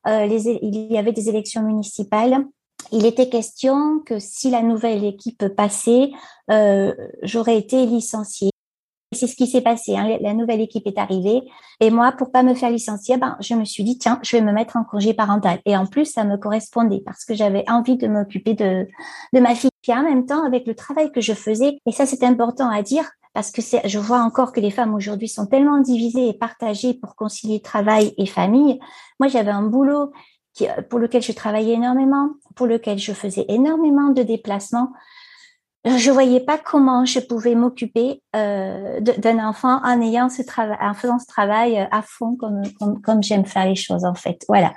euh, 0.08 0.26
il 0.26 0.92
y 0.92 0.98
avait 0.98 1.12
des 1.12 1.28
élections 1.28 1.62
municipales. 1.62 2.46
Il 2.92 3.06
était 3.06 3.30
question 3.30 4.00
que 4.06 4.18
si 4.20 4.50
la 4.50 4.64
nouvelle 4.64 5.04
équipe 5.04 5.48
passait, 5.56 6.12
euh, 6.50 6.94
j'aurais 7.22 7.58
été 7.58 7.86
licenciée. 7.86 8.52
C'est 9.12 9.26
ce 9.26 9.36
qui 9.36 9.48
s'est 9.48 9.62
passé. 9.62 9.98
Hein. 9.98 10.18
La 10.22 10.34
nouvelle 10.34 10.62
équipe 10.62 10.86
est 10.86 11.00
arrivée 11.00 11.42
et 11.80 11.90
moi, 11.90 12.12
pour 12.12 12.32
pas 12.32 12.44
me 12.44 12.54
faire 12.54 12.70
licencier, 12.70 13.18
ben 13.18 13.38
je 13.40 13.56
me 13.56 13.66
suis 13.66 13.84
dit 13.84 13.98
tiens, 13.98 14.20
je 14.22 14.38
vais 14.38 14.44
me 14.44 14.52
mettre 14.52 14.78
en 14.78 14.84
congé 14.84 15.16
parental. 15.16 15.60
Et 15.66 15.76
en 15.76 15.88
plus, 15.88 16.06
ça 16.06 16.24
me 16.24 16.38
correspondait 16.38 17.02
parce 17.04 17.26
que 17.26 17.34
j'avais 17.34 17.68
envie 17.70 17.98
de 17.98 18.08
m'occuper 18.08 18.54
de 18.54 18.88
de 19.34 19.40
ma 19.40 19.56
fille. 19.56 19.72
Puis 19.82 19.94
en 19.94 20.04
même 20.04 20.26
temps, 20.26 20.46
avec 20.46 20.68
le 20.68 20.76
travail 20.76 21.12
que 21.12 21.22
je 21.22 21.34
faisais, 21.34 21.80
et 21.86 21.92
ça 21.92 22.06
c'est 22.06 22.24
important 22.24 22.70
à 22.70 22.84
dire 22.84 23.10
parce 23.34 23.52
que 23.52 23.62
je 23.62 24.00
vois 24.00 24.22
encore 24.22 24.52
que 24.52 24.60
les 24.60 24.72
femmes 24.72 24.94
aujourd'hui 24.94 25.30
sont 25.30 25.46
tellement 25.46 25.80
divisées 25.80 26.30
et 26.30 26.34
partagées 26.34 26.94
pour 26.94 27.16
concilier 27.16 27.62
travail 27.62 28.14
et 28.18 28.26
famille. 28.26 28.80
Moi, 29.20 29.30
j'avais 29.30 29.52
un 29.52 29.64
boulot 29.64 30.12
qui, 30.54 30.66
pour 30.90 31.00
lequel 31.00 31.22
je 31.22 31.32
travaillais 31.32 31.76
énormément, 31.76 32.32
pour 32.56 32.68
lequel 32.68 32.98
je 32.98 33.14
faisais 33.14 33.46
énormément 33.48 34.10
de 34.10 34.24
déplacements 34.24 34.90
je 35.86 36.12
voyais 36.12 36.42
pas 36.42 36.58
comment 36.58 37.06
je 37.06 37.20
pouvais 37.20 37.56
m'occuper 37.56 38.22
euh, 38.36 39.00
d'un 39.00 39.40
enfant 39.40 39.80
en 39.84 40.02
ayant 40.02 40.30
ce 40.30 40.42
travail, 40.42 40.78
en 40.82 40.94
faisant 40.94 41.20
ce 41.20 41.28
travail 41.28 41.80
euh, 41.80 41.86
à 41.92 42.02
fond 42.02 42.36
comme 42.36 42.62
comme, 42.80 43.02
comme 43.02 43.24
j'aime 43.24 43.46
faire 43.46 43.66
les 43.66 43.76
choses 43.76 44.04
en 44.04 44.16
fait. 44.16 44.44
Voilà. 44.48 44.74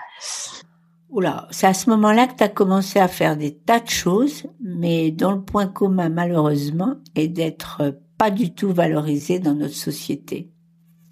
Oula, 1.11 1.47
c'est 1.51 1.67
à 1.67 1.75
ce 1.75 1.91
moment-là 1.91 2.27
que 2.27 2.37
tu 2.37 2.45
as 2.45 2.49
commencé 2.49 2.99
à 2.99 3.09
faire 3.09 3.37
des 3.37 3.55
tas 3.55 3.81
de 3.81 3.89
choses, 3.89 4.45
mais 4.61 5.11
dont 5.11 5.33
le 5.33 5.43
point 5.43 5.67
commun 5.67 6.09
malheureusement 6.09 6.95
est 7.15 7.29
d'être 7.29 7.83
pas 8.17 8.31
du 8.31 8.55
tout 8.55 8.73
valorisé 8.73 9.39
dans 9.39 9.55
notre 9.55 9.75
société. 9.75 10.51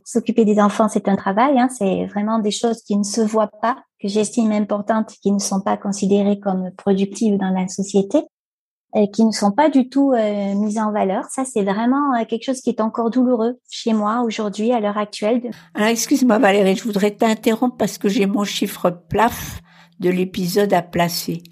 S'occuper 0.04 0.44
des 0.44 0.58
enfants, 0.58 0.88
c'est 0.88 1.08
un 1.08 1.16
travail, 1.16 1.58
hein, 1.58 1.68
c'est 1.68 2.06
vraiment 2.06 2.38
des 2.38 2.50
choses 2.50 2.82
qui 2.82 2.96
ne 2.96 3.02
se 3.02 3.20
voient 3.20 3.50
pas, 3.60 3.76
que 4.00 4.08
j'estime 4.08 4.52
importantes, 4.52 5.12
qui 5.22 5.30
ne 5.30 5.38
sont 5.38 5.60
pas 5.60 5.76
considérées 5.76 6.40
comme 6.40 6.70
productives 6.76 7.36
dans 7.36 7.50
la 7.50 7.68
société. 7.68 8.22
Euh, 8.96 9.06
qui 9.12 9.24
ne 9.24 9.30
sont 9.30 9.52
pas 9.52 9.70
du 9.70 9.88
tout 9.88 10.12
euh, 10.12 10.54
mises 10.54 10.78
en 10.78 10.90
valeur. 10.92 11.24
Ça, 11.30 11.44
c'est 11.44 11.62
vraiment 11.62 12.14
euh, 12.14 12.24
quelque 12.24 12.44
chose 12.44 12.60
qui 12.60 12.70
est 12.70 12.80
encore 12.80 13.10
douloureux 13.10 13.58
chez 13.68 13.92
moi 13.92 14.22
aujourd'hui, 14.24 14.72
à 14.72 14.80
l'heure 14.80 14.98
actuelle. 14.98 15.50
Alors, 15.74 15.88
excuse-moi 15.88 16.38
Valérie, 16.38 16.76
je 16.76 16.84
voudrais 16.84 17.12
t'interrompre 17.12 17.76
parce 17.76 17.98
que 17.98 18.08
j'ai 18.08 18.26
mon 18.26 18.44
chiffre 18.44 18.90
plaf 19.08 19.60
de 20.00 20.10
l'épisode 20.10 20.72
à 20.72 20.82
placer. 20.82 21.42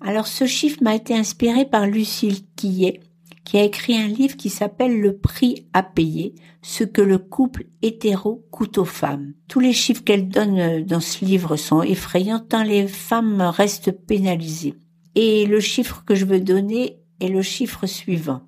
Alors, 0.00 0.26
ce 0.26 0.46
chiffre 0.46 0.78
m'a 0.82 0.94
été 0.94 1.14
inspiré 1.14 1.64
par 1.64 1.86
Lucille 1.86 2.46
Quillet, 2.56 3.00
qui 3.44 3.58
a 3.58 3.62
écrit 3.62 3.96
un 3.96 4.08
livre 4.08 4.36
qui 4.36 4.50
s'appelle 4.50 5.00
Le 5.00 5.18
prix 5.18 5.66
à 5.72 5.82
payer, 5.82 6.34
ce 6.62 6.84
que 6.84 7.02
le 7.02 7.18
couple 7.18 7.66
hétéro 7.80 8.44
coûte 8.50 8.78
aux 8.78 8.84
femmes. 8.84 9.34
Tous 9.48 9.60
les 9.60 9.72
chiffres 9.72 10.02
qu'elle 10.02 10.28
donne 10.28 10.58
euh, 10.58 10.82
dans 10.82 11.00
ce 11.00 11.24
livre 11.24 11.56
sont 11.56 11.82
effrayants 11.82 12.40
tant 12.40 12.62
les 12.62 12.88
femmes 12.88 13.40
restent 13.40 13.92
pénalisées. 13.92 14.74
Et 15.16 15.46
le 15.46 15.60
chiffre 15.60 16.04
que 16.04 16.14
je 16.14 16.26
veux 16.26 16.40
donner 16.40 16.98
est 17.20 17.28
le 17.28 17.40
chiffre 17.40 17.86
suivant. 17.86 18.42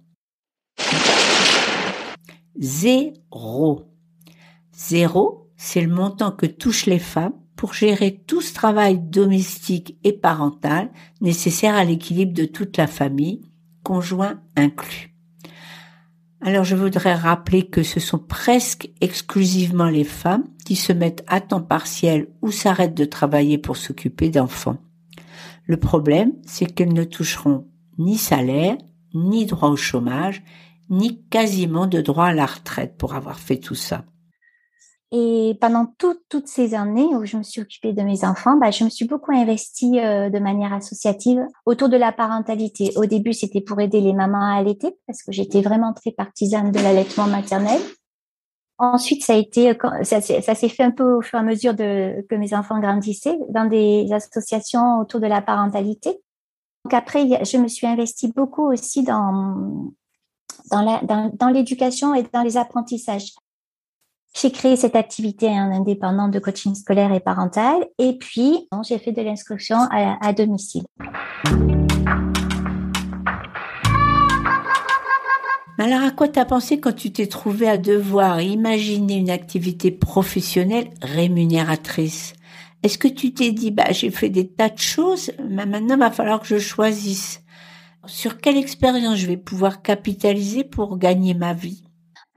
Zéro. 2.58 3.90
Zéro, 4.76 5.50
c'est 5.56 5.80
le 5.80 5.92
montant 5.92 6.30
que 6.30 6.44
touchent 6.44 6.84
les 6.84 6.98
femmes 6.98 7.32
pour 7.56 7.72
gérer 7.72 8.22
tout 8.26 8.42
ce 8.42 8.52
travail 8.52 8.98
domestique 8.98 9.96
et 10.04 10.12
parental 10.12 10.90
nécessaire 11.22 11.74
à 11.74 11.84
l'équilibre 11.84 12.34
de 12.34 12.44
toute 12.44 12.76
la 12.76 12.86
famille 12.86 13.40
conjoint 13.82 14.42
inclus. 14.54 15.14
Alors 16.42 16.64
je 16.64 16.76
voudrais 16.76 17.14
rappeler 17.14 17.66
que 17.66 17.82
ce 17.82 17.98
sont 17.98 18.18
presque 18.18 18.90
exclusivement 19.00 19.88
les 19.88 20.04
femmes 20.04 20.44
qui 20.66 20.76
se 20.76 20.92
mettent 20.92 21.24
à 21.28 21.40
temps 21.40 21.62
partiel 21.62 22.28
ou 22.42 22.50
s'arrêtent 22.50 22.94
de 22.94 23.06
travailler 23.06 23.56
pour 23.56 23.78
s'occuper 23.78 24.28
d'enfants. 24.28 24.76
Le 25.68 25.76
problème, 25.76 26.32
c'est 26.46 26.64
qu'elles 26.64 26.94
ne 26.94 27.04
toucheront 27.04 27.68
ni 27.98 28.16
salaire, 28.16 28.78
ni 29.14 29.44
droit 29.44 29.68
au 29.68 29.76
chômage, 29.76 30.42
ni 30.88 31.22
quasiment 31.28 31.86
de 31.86 32.00
droit 32.00 32.24
à 32.24 32.32
la 32.32 32.46
retraite 32.46 32.96
pour 32.96 33.14
avoir 33.14 33.38
fait 33.38 33.58
tout 33.58 33.74
ça. 33.74 34.04
Et 35.12 35.58
pendant 35.60 35.86
toutes 35.98 36.46
ces 36.46 36.74
années 36.74 37.14
où 37.14 37.26
je 37.26 37.36
me 37.36 37.42
suis 37.42 37.60
occupée 37.60 37.92
de 37.92 38.00
mes 38.00 38.24
enfants, 38.24 38.56
bah, 38.58 38.70
je 38.70 38.84
me 38.84 38.88
suis 38.88 39.06
beaucoup 39.06 39.32
investie 39.32 40.00
euh, 40.00 40.30
de 40.30 40.38
manière 40.38 40.72
associative 40.72 41.40
autour 41.66 41.90
de 41.90 41.98
la 41.98 42.12
parentalité. 42.12 42.92
Au 42.96 43.04
début, 43.04 43.34
c'était 43.34 43.60
pour 43.60 43.78
aider 43.78 44.00
les 44.00 44.14
mamans 44.14 44.42
à 44.42 44.58
allaiter 44.58 44.96
parce 45.06 45.22
que 45.22 45.32
j'étais 45.32 45.60
vraiment 45.60 45.92
très 45.92 46.12
partisane 46.12 46.72
de 46.72 46.78
l'allaitement 46.78 47.26
maternel. 47.26 47.80
Ensuite, 48.78 49.24
ça 49.24 49.34
a 49.34 49.36
été, 49.36 49.76
ça, 50.02 50.20
ça 50.20 50.54
s'est 50.54 50.68
fait 50.68 50.84
un 50.84 50.92
peu 50.92 51.14
au 51.14 51.20
fur 51.20 51.38
et 51.38 51.42
à 51.42 51.44
mesure 51.44 51.74
de, 51.74 52.24
que 52.28 52.36
mes 52.36 52.54
enfants 52.54 52.78
grandissaient 52.78 53.38
dans 53.50 53.64
des 53.64 54.06
associations 54.12 55.00
autour 55.00 55.20
de 55.20 55.26
la 55.26 55.42
parentalité. 55.42 56.10
Donc 56.84 56.94
après, 56.94 57.44
je 57.44 57.56
me 57.58 57.66
suis 57.66 57.86
investie 57.86 58.32
beaucoup 58.32 58.72
aussi 58.72 59.02
dans 59.02 59.92
dans 60.70 61.48
l'éducation 61.48 62.14
et 62.14 62.22
dans 62.32 62.42
les 62.42 62.56
apprentissages. 62.56 63.32
J'ai 64.34 64.52
créé 64.52 64.76
cette 64.76 64.94
activité 64.94 65.48
en 65.48 65.72
indépendant 65.72 66.28
de 66.28 66.38
coaching 66.38 66.74
scolaire 66.74 67.12
et 67.12 67.20
parental 67.20 67.86
et 67.98 68.16
puis 68.18 68.68
j'ai 68.86 68.98
fait 68.98 69.12
de 69.12 69.22
l'inscription 69.22 69.78
à, 69.90 70.32
domicile. 70.32 70.84
Alors 75.80 76.02
à 76.02 76.10
quoi 76.10 76.26
t'as 76.26 76.44
pensé 76.44 76.80
quand 76.80 76.92
tu 76.92 77.12
t'es 77.12 77.28
trouvé 77.28 77.68
à 77.68 77.78
devoir 77.78 78.40
imaginer 78.42 79.14
une 79.14 79.30
activité 79.30 79.92
professionnelle 79.92 80.90
rémunératrice? 81.02 82.32
Est-ce 82.82 82.98
que 82.98 83.06
tu 83.06 83.32
t'es 83.32 83.52
dit 83.52 83.70
bah 83.70 83.92
j'ai 83.92 84.10
fait 84.10 84.28
des 84.28 84.48
tas 84.48 84.70
de 84.70 84.78
choses, 84.78 85.30
mais 85.48 85.66
maintenant 85.66 85.94
il 85.94 86.00
va 86.00 86.10
falloir 86.10 86.40
que 86.40 86.48
je 86.48 86.58
choisisse? 86.58 87.42
Sur 88.06 88.40
quelle 88.40 88.56
expérience 88.56 89.18
je 89.18 89.28
vais 89.28 89.36
pouvoir 89.36 89.80
capitaliser 89.82 90.64
pour 90.64 90.98
gagner 90.98 91.34
ma 91.34 91.54
vie? 91.54 91.84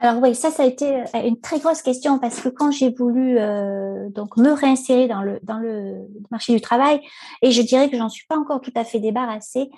Alors 0.04 0.20
oui, 0.24 0.34
ça, 0.34 0.50
ça 0.50 0.64
a 0.64 0.66
été 0.66 0.96
euh, 0.96 1.06
une 1.24 1.40
très 1.40 1.60
grosse 1.60 1.84
question 1.84 2.18
parce 2.18 2.42
que 2.42 2.50
quand 2.50 2.72
j'ai 2.72 2.90
voulu 2.90 3.38
euh, 3.38 4.10
donc 4.10 4.36
me 4.36 4.52
réinsérer 4.52 5.08
dans 5.08 5.22
le 5.22 5.40
dans 5.44 5.60
le 5.60 6.08
marché 6.32 6.54
du 6.54 6.60
travail, 6.60 7.00
et 7.44 7.52
je 7.52 7.62
dirais 7.62 7.88
que 7.88 7.98
j'en 7.98 8.10
suis 8.10 8.26
pas 8.26 8.36
encore 8.36 8.62
tout 8.62 8.74
à 8.74 8.84
fait 8.84 9.00
débarrassée, 9.00 9.70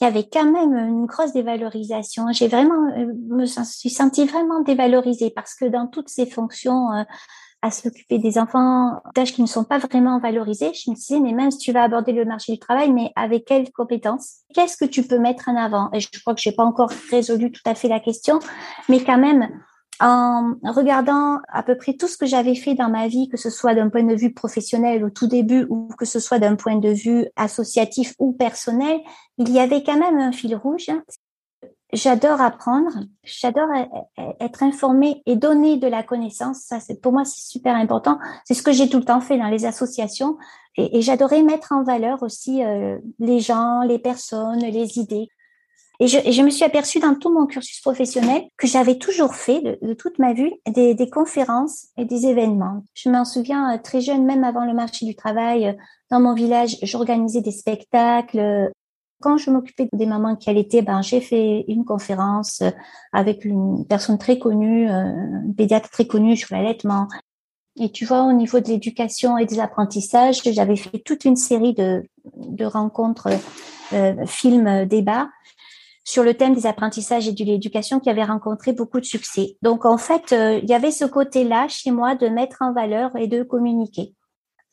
il 0.00 0.04
y 0.04 0.06
avait 0.06 0.28
quand 0.32 0.44
même 0.44 0.72
une 0.76 1.06
grosse 1.06 1.32
dévalorisation. 1.32 2.26
J'ai 2.30 2.46
vraiment 2.46 2.92
euh, 2.96 3.12
me 3.28 3.44
suis 3.44 3.90
sentie 3.90 4.24
vraiment 4.24 4.60
dévalorisée 4.60 5.30
parce 5.30 5.56
que 5.56 5.64
dans 5.64 5.88
toutes 5.88 6.08
ces 6.08 6.26
fonctions 6.26 6.88
à 7.62 7.70
s'occuper 7.70 8.18
des 8.18 8.38
enfants, 8.38 9.00
tâches 9.14 9.32
qui 9.32 9.42
ne 9.42 9.46
sont 9.46 9.64
pas 9.64 9.78
vraiment 9.78 10.18
valorisées, 10.18 10.72
je 10.74 10.90
me 10.90 10.96
disais, 10.96 11.18
mais 11.18 11.32
même 11.32 11.50
si 11.50 11.58
tu 11.58 11.72
vas 11.72 11.84
aborder 11.84 12.12
le 12.12 12.24
marché 12.24 12.52
du 12.52 12.58
travail, 12.58 12.92
mais 12.92 13.12
avec 13.14 13.46
quelles 13.46 13.70
compétences? 13.72 14.40
Qu'est-ce 14.52 14.76
que 14.76 14.84
tu 14.84 15.04
peux 15.04 15.18
mettre 15.18 15.48
en 15.48 15.56
avant? 15.56 15.88
Et 15.92 16.00
je 16.00 16.08
crois 16.20 16.34
que 16.34 16.40
j'ai 16.40 16.52
pas 16.52 16.64
encore 16.64 16.90
résolu 17.10 17.52
tout 17.52 17.62
à 17.64 17.76
fait 17.76 17.88
la 17.88 18.00
question, 18.00 18.40
mais 18.88 19.02
quand 19.02 19.18
même, 19.18 19.48
en 20.02 20.56
regardant 20.64 21.38
à 21.48 21.62
peu 21.62 21.76
près 21.76 21.94
tout 21.94 22.08
ce 22.08 22.16
que 22.16 22.26
j'avais 22.26 22.56
fait 22.56 22.74
dans 22.74 22.90
ma 22.90 23.06
vie, 23.06 23.28
que 23.28 23.36
ce 23.36 23.50
soit 23.50 23.74
d'un 23.74 23.88
point 23.88 24.02
de 24.02 24.16
vue 24.16 24.34
professionnel 24.34 25.04
au 25.04 25.10
tout 25.10 25.28
début 25.28 25.64
ou 25.70 25.88
que 25.96 26.04
ce 26.04 26.18
soit 26.18 26.40
d'un 26.40 26.56
point 26.56 26.76
de 26.76 26.88
vue 26.88 27.26
associatif 27.36 28.14
ou 28.18 28.32
personnel, 28.32 28.98
il 29.38 29.48
y 29.50 29.60
avait 29.60 29.84
quand 29.84 29.96
même 29.96 30.18
un 30.18 30.32
fil 30.32 30.56
rouge. 30.56 30.90
J'adore 31.92 32.40
apprendre, 32.40 32.90
j'adore 33.22 33.68
être 34.40 34.62
informée 34.64 35.22
et 35.26 35.36
donner 35.36 35.76
de 35.76 35.86
la 35.86 36.02
connaissance. 36.02 36.60
Ça, 36.62 36.80
c'est 36.80 37.00
pour 37.00 37.12
moi, 37.12 37.24
c'est 37.24 37.46
super 37.46 37.76
important. 37.76 38.18
C'est 38.44 38.54
ce 38.54 38.62
que 38.62 38.72
j'ai 38.72 38.88
tout 38.88 38.98
le 38.98 39.04
temps 39.04 39.20
fait 39.20 39.38
dans 39.38 39.48
les 39.48 39.66
associations 39.66 40.36
et, 40.76 40.98
et 40.98 41.02
j'adorais 41.02 41.42
mettre 41.42 41.70
en 41.72 41.84
valeur 41.84 42.22
aussi 42.22 42.64
euh, 42.64 42.98
les 43.20 43.40
gens, 43.40 43.82
les 43.82 43.98
personnes, 43.98 44.60
les 44.60 44.98
idées. 44.98 45.28
Et 46.00 46.08
je, 46.08 46.42
me 46.42 46.50
suis 46.50 46.64
aperçue 46.64 46.98
dans 46.98 47.14
tout 47.14 47.32
mon 47.32 47.46
cursus 47.46 47.80
professionnel 47.80 48.42
que 48.56 48.66
j'avais 48.66 48.96
toujours 48.98 49.34
fait, 49.34 49.60
de, 49.60 49.94
toute 49.94 50.18
ma 50.18 50.32
vie, 50.32 50.50
des, 50.66 51.10
conférences 51.10 51.88
et 51.96 52.04
des 52.04 52.26
événements. 52.26 52.82
Je 52.94 53.08
m'en 53.08 53.24
souviens 53.24 53.74
euh, 53.74 53.78
très 53.78 54.00
jeune, 54.00 54.24
même 54.24 54.42
avant 54.42 54.64
le 54.64 54.74
marché 54.74 55.06
du 55.06 55.14
travail, 55.14 55.68
euh, 55.68 55.72
dans 56.10 56.20
mon 56.20 56.34
village, 56.34 56.76
j'organisais 56.82 57.40
des 57.40 57.52
spectacles. 57.52 58.70
Quand 59.20 59.36
je 59.36 59.50
m'occupais 59.50 59.88
des 59.92 60.06
mamans 60.06 60.34
qui 60.34 60.50
allaitaient, 60.50 60.82
ben, 60.82 61.02
j'ai 61.02 61.20
fait 61.20 61.64
une 61.68 61.84
conférence 61.84 62.62
euh, 62.62 62.70
avec 63.12 63.44
une 63.44 63.86
personne 63.86 64.18
très 64.18 64.38
connue, 64.38 64.88
une 64.88 65.54
pédiatre 65.56 65.90
très 65.90 66.06
connue 66.06 66.36
sur 66.36 66.54
l'allaitement. 66.54 67.06
Et 67.76 67.90
tu 67.90 68.04
vois, 68.04 68.24
au 68.24 68.32
niveau 68.32 68.60
de 68.60 68.68
l'éducation 68.68 69.38
et 69.38 69.46
des 69.46 69.60
apprentissages, 69.60 70.42
j'avais 70.44 70.76
fait 70.76 70.98
toute 70.98 71.24
une 71.24 71.36
série 71.36 71.72
de, 71.72 72.02
de 72.36 72.64
rencontres, 72.64 73.28
euh, 73.92 74.14
films, 74.26 74.86
débats 74.86 75.28
sur 76.04 76.24
le 76.24 76.34
thème 76.34 76.54
des 76.54 76.66
apprentissages 76.66 77.28
et 77.28 77.32
de 77.32 77.44
l'éducation 77.44 78.00
qui 78.00 78.10
avait 78.10 78.24
rencontré 78.24 78.72
beaucoup 78.72 79.00
de 79.00 79.04
succès. 79.04 79.56
Donc 79.62 79.84
en 79.84 79.98
fait, 79.98 80.32
euh, 80.32 80.58
il 80.62 80.68
y 80.68 80.74
avait 80.74 80.90
ce 80.90 81.04
côté-là 81.04 81.68
chez 81.68 81.90
moi 81.90 82.14
de 82.14 82.28
mettre 82.28 82.58
en 82.60 82.72
valeur 82.72 83.14
et 83.16 83.28
de 83.28 83.42
communiquer. 83.42 84.14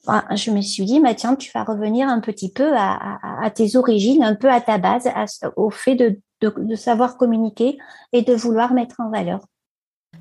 je 0.07 0.51
me 0.51 0.62
suis 0.62 0.86
dit, 0.86 1.00
bah, 1.00 1.13
tu 1.13 1.51
vas 1.53 1.63
revenir 1.63 2.07
un 2.07 2.19
petit 2.19 2.51
peu 2.51 2.71
à, 2.75 3.51
tes 3.53 3.75
origines, 3.75 4.24
un 4.24 4.36
peu 4.36 4.50
à 4.50 4.62
ta 4.62 4.77
base, 4.77 5.09
au 5.55 5.69
fait 5.69 5.95
de, 5.95 6.19
de 6.41 6.75
savoir 6.75 7.17
communiquer 7.17 7.77
et 8.12 8.24
de 8.24 8.33
vouloir 8.33 8.74
mettre 8.74 8.95
en 9.00 9.09
valeur. 9.09 9.41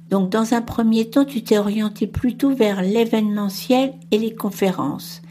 Donc 0.09 0.31
dans 0.31 0.55
un 0.55 0.63
premier 0.63 1.09
temps, 1.11 1.25
tu 1.25 1.43
t'es 1.43 1.59
orienté 1.59 2.07
plutôt 2.07 2.55
vers 2.55 2.83
l'événementiel 2.83 3.95
et 4.11 4.19
les 4.19 4.35
conférences. 4.35 5.23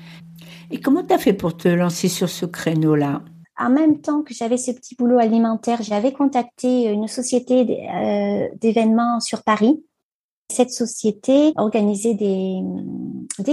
Et 0.70 0.80
comment 0.80 1.04
tu 1.04 1.14
as 1.14 1.18
fait 1.18 1.34
pour 1.34 1.56
te 1.56 1.68
lancer 1.68 2.10
sur 2.10 2.30
ce 2.30 2.46
créneau-là? 2.46 3.22
En 3.58 3.70
même 3.70 4.02
temps 4.02 4.22
que 4.22 4.34
j'avais 4.34 4.58
ce 4.58 4.72
petit 4.72 4.96
boulot 4.96 5.18
alimentaire, 5.18 5.82
j'avais 5.82 6.14
contacté 6.14 6.86
une 6.86 7.08
société 7.08 7.88
euh, 7.90 8.48
d'événements 8.56 9.20
sur 9.20 9.44
Paris. 9.44 9.84
Cette 10.52 10.72
société 10.72 11.54
organisait 11.58 12.14
des, 12.14 12.62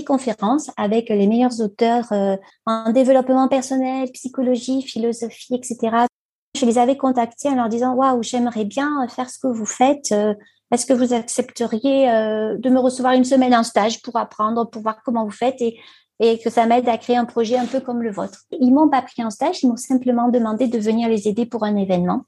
conférences 0.07 0.71
avec 0.77 1.09
les 1.09 1.27
meilleurs 1.27 1.61
auteurs 1.61 2.13
euh, 2.13 2.37
en 2.67 2.93
développement 2.93 3.49
personnel, 3.49 4.11
psychologie, 4.13 4.83
philosophie, 4.83 5.55
etc. 5.55 6.07
Je 6.57 6.67
les 6.67 6.79
avais 6.79 6.97
contactés 6.97 7.49
en 7.49 7.57
leur 7.57 7.69
disant 7.69 7.95
waouh, 7.95 8.23
j'aimerais 8.23 8.65
bien 8.65 9.09
faire 9.09 9.29
ce 9.29 9.39
que 9.39 9.49
vous 9.49 9.67
faites. 9.67 10.13
Euh, 10.13 10.35
est-ce 10.71 10.87
que 10.87 10.93
vous 10.93 11.13
accepteriez 11.13 12.07
de 12.07 12.71
me 12.71 12.81
recevoir 12.81 13.13
une 13.13 13.25
semaine 13.25 13.55
en 13.55 13.63
stage 13.63 14.03
pour 14.03 14.17
apprendre, 14.17 14.69
pour 14.69 14.83
voir 14.83 15.03
comment 15.05 15.25
vous 15.25 15.31
faites? 15.31 15.63
Et 16.21 16.39
que 16.39 16.51
ça 16.51 16.67
m'aide 16.67 16.89
à 16.89 16.99
créer 16.99 17.17
un 17.17 17.25
projet 17.25 17.57
un 17.57 17.67
peu 17.67 17.81
comme 17.81 18.03
le 18.03 18.13
vôtre. 18.13 18.45
Ils 18.53 18.73
m'ont 18.73 18.89
pas 18.89 19.03
pris 19.03 19.25
en 19.25 19.31
stage, 19.31 19.63
ils 19.63 19.69
m'ont 19.69 19.77
simplement 19.77 20.29
demandé 20.29 20.69
de 20.69 20.79
venir 20.79 21.09
les 21.09 21.29
aider 21.29 21.47
pour 21.47 21.65
un 21.65 21.77
événement. 21.77 22.25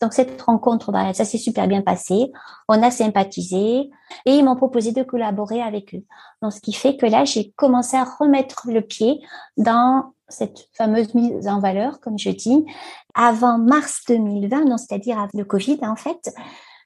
Donc 0.00 0.12
cette 0.12 0.40
rencontre, 0.42 0.92
bah, 0.92 1.14
ça 1.14 1.24
s'est 1.24 1.38
super 1.38 1.66
bien 1.66 1.82
passé. 1.82 2.30
On 2.68 2.82
a 2.82 2.90
sympathisé 2.90 3.90
et 4.26 4.32
ils 4.32 4.44
m'ont 4.44 4.56
proposé 4.56 4.92
de 4.92 5.02
collaborer 5.02 5.62
avec 5.62 5.94
eux. 5.94 6.02
Donc 6.42 6.52
ce 6.52 6.60
qui 6.60 6.72
fait 6.72 6.96
que 6.96 7.06
là, 7.06 7.24
j'ai 7.24 7.52
commencé 7.56 7.96
à 7.96 8.04
remettre 8.04 8.66
le 8.66 8.82
pied 8.82 9.20
dans 9.56 10.12
cette 10.28 10.68
fameuse 10.72 11.14
mise 11.14 11.48
en 11.48 11.60
valeur, 11.60 12.00
comme 12.00 12.18
je 12.18 12.30
dis, 12.30 12.66
avant 13.14 13.58
mars 13.58 14.02
2020, 14.08 14.76
c'est-à-dire 14.76 15.18
avant 15.18 15.30
le 15.34 15.44
Covid 15.44 15.78
en 15.82 15.96
fait. 15.96 16.34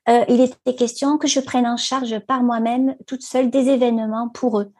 Euh, 0.09 0.25
il 0.29 0.41
était 0.41 0.75
question 0.75 1.19
que 1.19 1.29
je 1.29 1.41
prenne 1.41 1.67
en 1.67 1.77
charge 1.77 2.19
par 2.21 2.43
moi-même, 2.43 2.97
toute 3.07 3.23
seule, 3.23 3.51
des 3.51 3.69
événements 3.69 4.29
pour 4.29 4.61
eux 4.61 4.73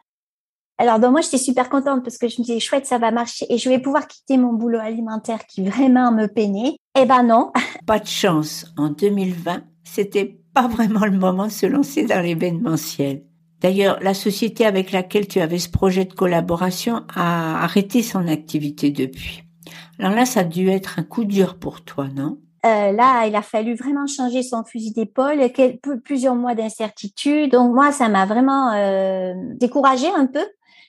Alors, 0.81 0.97
donc 0.97 1.11
moi, 1.11 1.21
j'étais 1.21 1.37
super 1.37 1.69
contente 1.69 2.03
parce 2.03 2.17
que 2.17 2.27
je 2.27 2.41
me 2.41 2.43
disais, 2.43 2.59
chouette, 2.59 2.87
ça 2.87 2.97
va 2.97 3.11
marcher 3.11 3.45
et 3.53 3.59
je 3.59 3.69
vais 3.69 3.77
pouvoir 3.77 4.07
quitter 4.07 4.37
mon 4.37 4.51
boulot 4.51 4.79
alimentaire 4.79 5.45
qui 5.45 5.63
vraiment 5.63 6.11
me 6.11 6.25
peinait. 6.25 6.75
Eh 6.99 7.05
ben 7.05 7.21
non. 7.21 7.51
Pas 7.85 7.99
de 7.99 8.07
chance. 8.07 8.65
En 8.77 8.89
2020, 8.89 9.61
c'était 9.83 10.39
pas 10.55 10.67
vraiment 10.67 11.05
le 11.05 11.11
moment 11.11 11.45
de 11.45 11.51
se 11.51 11.67
lancer 11.67 12.05
dans 12.05 12.19
l'événementiel. 12.19 13.21
D'ailleurs, 13.59 13.99
la 14.01 14.15
société 14.15 14.65
avec 14.65 14.91
laquelle 14.91 15.27
tu 15.27 15.39
avais 15.39 15.59
ce 15.59 15.69
projet 15.69 16.05
de 16.05 16.13
collaboration 16.15 17.03
a 17.13 17.63
arrêté 17.63 18.01
son 18.01 18.27
activité 18.27 18.89
depuis. 18.89 19.43
Alors 19.99 20.15
là, 20.15 20.25
ça 20.25 20.39
a 20.39 20.43
dû 20.45 20.67
être 20.69 20.97
un 20.97 21.03
coup 21.03 21.25
dur 21.25 21.59
pour 21.59 21.83
toi, 21.83 22.07
non? 22.07 22.39
Euh, 22.65 22.91
là, 22.91 23.27
il 23.27 23.35
a 23.35 23.43
fallu 23.43 23.75
vraiment 23.75 24.07
changer 24.07 24.41
son 24.41 24.63
fusil 24.63 24.93
d'épaule, 24.93 25.39
plusieurs 26.03 26.35
mois 26.35 26.55
d'incertitude. 26.55 27.51
Donc 27.51 27.71
moi, 27.71 27.91
ça 27.91 28.09
m'a 28.09 28.25
vraiment 28.25 28.71
euh, 28.73 29.33
découragée 29.59 30.09
un 30.15 30.25
peu. 30.25 30.43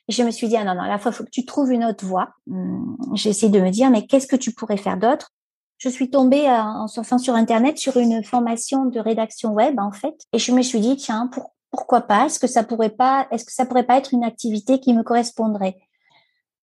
Je 0.09 0.23
me 0.23 0.31
suis 0.31 0.49
dit, 0.49 0.57
ah 0.57 0.65
non, 0.65 0.75
non, 0.75 0.83
la 0.83 0.99
fois, 0.99 1.13
faut 1.13 1.25
que 1.25 1.31
tu 1.31 1.45
trouves 1.45 1.71
une 1.71 1.85
autre 1.85 2.05
voie. 2.05 2.31
Hum, 2.51 2.97
j'ai 3.15 3.31
essayé 3.31 3.51
de 3.51 3.61
me 3.61 3.71
dire, 3.71 3.91
mais 3.91 4.07
qu'est-ce 4.07 4.27
que 4.27 4.37
tu 4.37 4.53
pourrais 4.53 4.77
faire 4.77 4.97
d'autre? 4.97 5.31
Je 5.79 5.89
suis 5.89 6.11
tombée 6.11 6.49
euh, 6.49 6.63
en 6.63 6.87
surfant 6.87 7.19
sur 7.19 7.35
Internet 7.35 7.79
sur 7.79 7.97
une 7.97 8.23
formation 8.23 8.85
de 8.85 9.01
rédaction 9.01 9.53
web, 9.53 9.79
en 9.81 9.93
fait. 9.93 10.15
Et 10.33 10.39
je 10.39 10.53
me 10.53 10.63
suis 10.63 10.81
dit, 10.81 10.97
tiens, 10.97 11.31
pourquoi 11.71 12.03
pas? 12.03 12.27
Est-ce 12.27 12.39
que 12.39 12.47
ça 12.47 12.63
pourrait 12.63 12.91
pas, 12.91 13.27
est-ce 13.31 13.45
que 13.45 13.53
ça 13.53 13.67
pourrait 13.67 13.87
pas 13.87 13.99
être 13.99 14.13
une 14.13 14.25
activité 14.25 14.79
qui 14.79 14.95
me 14.95 15.03
correspondrait? 15.03 15.77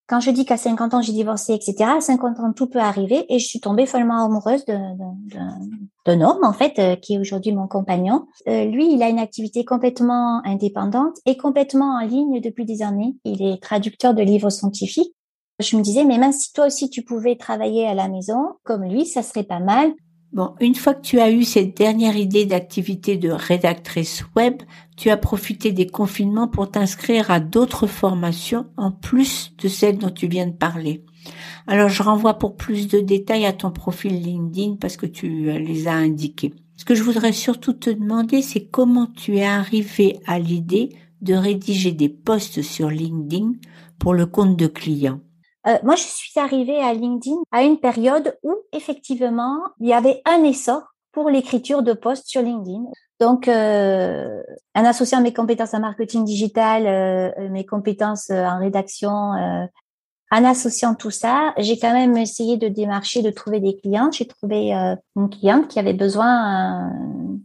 Quand 0.10 0.20
je 0.20 0.32
dis 0.32 0.44
qu'à 0.44 0.58
50 0.58 0.96
ans 0.96 1.02
j'ai 1.02 1.14
divorcé, 1.14 1.54
etc., 1.54 1.92
à 1.98 2.02
50 2.02 2.40
ans 2.40 2.52
tout 2.52 2.68
peut 2.68 2.80
arriver 2.80 3.26
et 3.30 3.38
je 3.38 3.46
suis 3.46 3.60
tombée 3.60 3.86
follement 3.86 4.26
amoureuse 4.26 4.66
d'un 4.66 6.22
homme 6.22 6.44
en 6.44 6.54
fait 6.54 6.80
euh, 6.80 6.96
qui 6.96 7.14
est 7.14 7.20
aujourd'hui 7.20 7.52
mon 7.52 7.68
compagnon. 7.68 8.26
Euh, 8.48 8.66
lui, 8.66 8.92
il 8.92 9.04
a 9.04 9.10
une 9.10 9.20
activité 9.20 9.64
complètement 9.64 10.42
indépendante 10.46 11.18
et 11.28 11.38
complètement 11.38 11.98
en 11.98 12.06
ligne 12.06 12.42
depuis 12.42 12.66
des 12.66 12.82
années. 12.82 13.16
Il 13.24 13.44
est 13.44 13.62
traducteur 13.62 14.16
de 14.16 14.24
livres 14.24 14.50
scientifiques. 14.50 15.14
Je 15.60 15.78
me 15.78 15.84
disais, 15.84 16.06
mais 16.06 16.18
même 16.18 16.32
si 16.32 16.52
toi 16.54 16.66
aussi 16.66 16.90
tu 16.90 17.04
pouvais 17.04 17.36
travailler 17.36 17.86
à 17.86 17.94
la 17.94 18.08
maison 18.08 18.54
comme 18.64 18.86
lui, 18.86 19.06
ça 19.06 19.22
serait 19.22 19.44
pas 19.44 19.60
mal. 19.60 19.94
Bon, 20.32 20.54
une 20.60 20.76
fois 20.76 20.94
que 20.94 21.02
tu 21.02 21.20
as 21.20 21.32
eu 21.32 21.44
cette 21.44 21.76
dernière 21.76 22.16
idée 22.16 22.46
d'activité 22.46 23.18
de 23.18 23.30
rédactrice 23.30 24.24
web, 24.36 24.62
tu 24.96 25.10
as 25.10 25.18
profité 25.18 25.72
des 25.72 25.88
confinements 25.88 26.48
pour 26.48 26.70
t'inscrire 26.70 27.32
à 27.32 27.40
d'autres 27.40 27.88
formations 27.88 28.68
en 28.78 28.92
plus 28.92 29.56
de 29.58 29.68
celles 29.68 29.98
dont 29.98 30.12
tu 30.12 30.28
viens 30.28 30.46
de 30.46 30.56
parler. 30.56 31.04
Alors 31.66 31.90
je 31.90 32.04
renvoie 32.04 32.36
pour 32.36 32.58
plus 32.58 32.88
de 32.88 33.00
détails 33.00 33.48
à 33.48 33.54
ton 33.54 33.72
profil 33.72 34.22
LinkedIn 34.22 34.76
parce 34.76 34.98
que 34.98 35.08
tu 35.08 35.52
les 35.52 35.88
as 35.88 35.94
indiqués. 35.94 36.54
Ce 36.78 36.86
que 36.86 36.94
je 36.94 37.04
voudrais 37.04 37.34
surtout 37.34 37.74
te 37.74 37.90
demander, 37.90 38.44
c'est 38.44 38.66
comment 38.66 39.08
tu 39.08 39.38
es 39.38 39.46
arrivé 39.46 40.20
à 40.28 40.38
l'idée 40.38 40.90
de 41.22 41.34
rédiger 41.34 41.92
des 41.92 42.08
posts 42.08 42.62
sur 42.62 42.90
LinkedIn 42.90 43.54
pour 43.98 44.14
le 44.14 44.28
compte 44.28 44.56
de 44.56 44.68
clients. 44.68 45.22
Euh, 45.70 45.78
moi, 45.84 45.96
je 45.96 46.04
suis 46.04 46.40
arrivée 46.40 46.82
à 46.82 46.94
LinkedIn 46.94 47.38
à 47.52 47.64
une 47.64 47.80
période 47.80 48.38
où 48.44 48.56
effectivement, 48.74 49.58
il 49.80 49.88
y 49.88 49.94
avait 49.94 50.22
un 50.26 50.44
essor 50.44 50.82
pour 51.12 51.30
l'écriture 51.30 51.84
de 51.84 51.94
posts 51.94 52.28
sur 52.28 52.42
LinkedIn. 52.42 52.86
Donc, 53.20 53.48
euh, 53.48 54.42
en 54.76 54.86
associant 54.86 55.22
mes 55.22 55.34
compétences 55.34 55.74
en 55.74 55.80
marketing 55.80 56.24
digital, 56.24 56.88
euh, 56.88 57.50
mes 57.50 57.66
compétences 57.66 58.30
en 58.30 58.60
rédaction, 58.60 59.10
en 60.32 60.46
associant 60.46 60.96
tout 60.96 61.12
ça, 61.12 61.54
j'ai 61.58 61.78
quand 61.78 61.92
même 61.92 62.16
essayé 62.18 62.58
de 62.58 62.68
démarcher, 62.68 63.22
de 63.22 63.32
trouver 63.32 63.60
des 63.60 63.76
clients. 63.78 64.12
J'ai 64.12 64.28
trouvé 64.28 64.72
une 65.16 65.30
cliente 65.30 65.68
qui 65.68 65.80
avait 65.80 65.94
besoin 65.94 66.92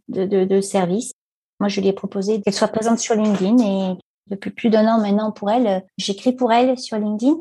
de, 0.09 0.27
de, 0.27 0.45
de 0.45 0.61
services. 0.61 1.13
Moi, 1.61 1.69
je 1.69 1.81
lui 1.81 1.89
ai 1.89 1.93
proposé 1.93 2.43
qu'elle 2.43 2.55
soit 2.55 2.69
présente 2.69 2.99
sur 2.99 3.15
LinkedIn 3.15 3.59
et 3.59 3.99
depuis 4.29 4.51
plus 4.51 4.71
d'un 4.71 4.87
an 4.87 5.01
maintenant 5.01 5.33
pour 5.33 5.51
elle, 5.51 5.85
j'écris 5.99 6.33
pour 6.33 6.53
elle 6.53 6.79
sur 6.79 6.99
LinkedIn. 6.99 7.37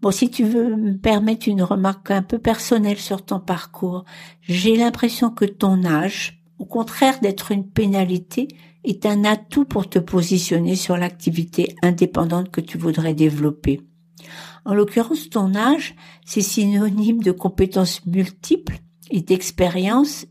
Bon, 0.00 0.12
si 0.12 0.30
tu 0.30 0.44
veux 0.44 0.76
me 0.76 0.96
permettre 0.96 1.48
une 1.48 1.62
remarque 1.62 2.12
un 2.12 2.22
peu 2.22 2.38
personnelle 2.38 2.98
sur 2.98 3.24
ton 3.24 3.40
parcours, 3.40 4.04
j'ai 4.42 4.76
l'impression 4.76 5.30
que 5.30 5.44
ton 5.44 5.84
âge, 5.84 6.40
au 6.58 6.64
contraire 6.64 7.18
d'être 7.20 7.50
une 7.50 7.68
pénalité, 7.68 8.46
est 8.84 9.06
un 9.06 9.24
atout 9.24 9.64
pour 9.64 9.88
te 9.88 9.98
positionner 9.98 10.76
sur 10.76 10.96
l'activité 10.96 11.74
indépendante 11.82 12.50
que 12.52 12.60
tu 12.60 12.78
voudrais 12.78 13.14
développer. 13.14 13.80
En 14.64 14.72
l'occurrence, 14.72 15.30
ton 15.30 15.56
âge, 15.56 15.96
c'est 16.24 16.42
synonyme 16.42 17.22
de 17.22 17.32
compétences 17.32 18.06
multiples 18.06 18.78
et 19.10 19.22
d'expériences 19.22 20.26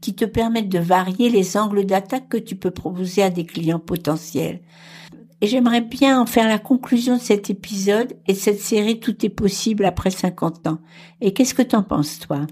qui 0.00 0.14
te 0.14 0.24
permettent 0.24 0.70
de 0.70 0.78
varier 0.78 1.28
les 1.28 1.58
angles 1.58 1.84
d'attaque 1.84 2.28
que 2.30 2.38
tu 2.38 2.56
peux 2.56 2.70
proposer 2.70 3.22
à 3.22 3.30
des 3.30 3.44
clients 3.44 3.80
potentiels. 3.80 4.62
Et 5.40 5.46
j'aimerais 5.46 5.80
bien 5.80 6.20
en 6.20 6.26
faire 6.26 6.48
la 6.48 6.58
conclusion 6.58 7.16
de 7.16 7.20
cet 7.20 7.48
épisode 7.48 8.12
et 8.26 8.34
de 8.34 8.38
cette 8.38 8.60
série 8.60 9.00
Tout 9.00 9.24
est 9.24 9.30
possible 9.30 9.84
après 9.84 10.10
50 10.10 10.66
ans. 10.66 10.78
Et 11.20 11.32
qu'est-ce 11.32 11.54
que 11.54 11.62
t'en 11.62 11.82
penses, 11.82 12.18
toi? 12.18 12.46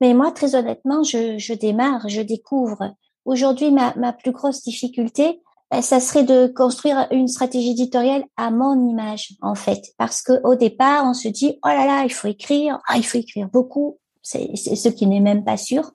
Mais 0.00 0.12
moi, 0.12 0.30
très 0.32 0.54
honnêtement, 0.54 1.02
je, 1.02 1.38
je 1.38 1.54
démarre, 1.54 2.08
je 2.08 2.20
découvre. 2.20 2.94
Aujourd'hui, 3.24 3.70
ma, 3.70 3.94
ma 3.96 4.12
plus 4.12 4.32
grosse 4.32 4.62
difficulté, 4.62 5.40
eh, 5.74 5.82
ça 5.82 5.98
serait 5.98 6.24
de 6.24 6.46
construire 6.46 7.08
une 7.10 7.28
stratégie 7.28 7.70
éditoriale 7.70 8.24
à 8.36 8.50
mon 8.50 8.88
image, 8.88 9.34
en 9.40 9.54
fait. 9.54 9.82
Parce 9.98 10.22
que 10.22 10.32
au 10.44 10.54
départ, 10.54 11.04
on 11.06 11.14
se 11.14 11.28
dit, 11.28 11.58
oh 11.64 11.68
là 11.68 11.86
là, 11.86 12.04
il 12.04 12.12
faut 12.12 12.28
écrire, 12.28 12.78
ah, 12.86 12.98
il 12.98 13.04
faut 13.04 13.18
écrire 13.18 13.48
beaucoup. 13.48 13.98
C'est 14.22 14.56
ce 14.56 14.88
qui 14.88 15.06
n'est 15.06 15.20
même 15.20 15.44
pas 15.44 15.56
sûr. 15.56 15.92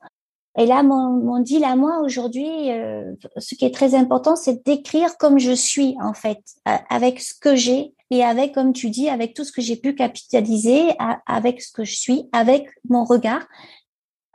Et 0.58 0.66
là, 0.66 0.84
mon, 0.84 1.12
mon 1.12 1.40
deal 1.40 1.64
à 1.64 1.76
moi 1.76 2.00
aujourd'hui, 2.02 2.72
euh, 2.72 3.14
ce 3.38 3.56
qui 3.56 3.64
est 3.64 3.74
très 3.74 3.96
important, 3.96 4.36
c'est 4.36 4.66
d'écrire 4.66 5.18
comme 5.18 5.40
je 5.40 5.54
suis 5.54 5.96
en 6.02 6.14
fait, 6.14 6.40
euh, 6.68 6.76
avec 6.90 7.22
ce 7.22 7.34
que 7.34 7.56
j'ai 7.56 7.94
et 8.10 8.24
avec, 8.24 8.54
comme 8.54 8.74
tu 8.74 8.90
dis, 8.90 9.08
avec 9.08 9.34
tout 9.34 9.46
ce 9.46 9.54
que 9.54 9.62
j'ai 9.62 9.78
pu 9.78 9.96
capitaliser, 9.96 10.90
avec 11.26 11.62
ce 11.62 11.72
que 11.72 11.86
je 11.86 11.96
suis, 11.96 12.28
avec 12.34 12.68
mon 12.90 13.06
regard. 13.06 13.48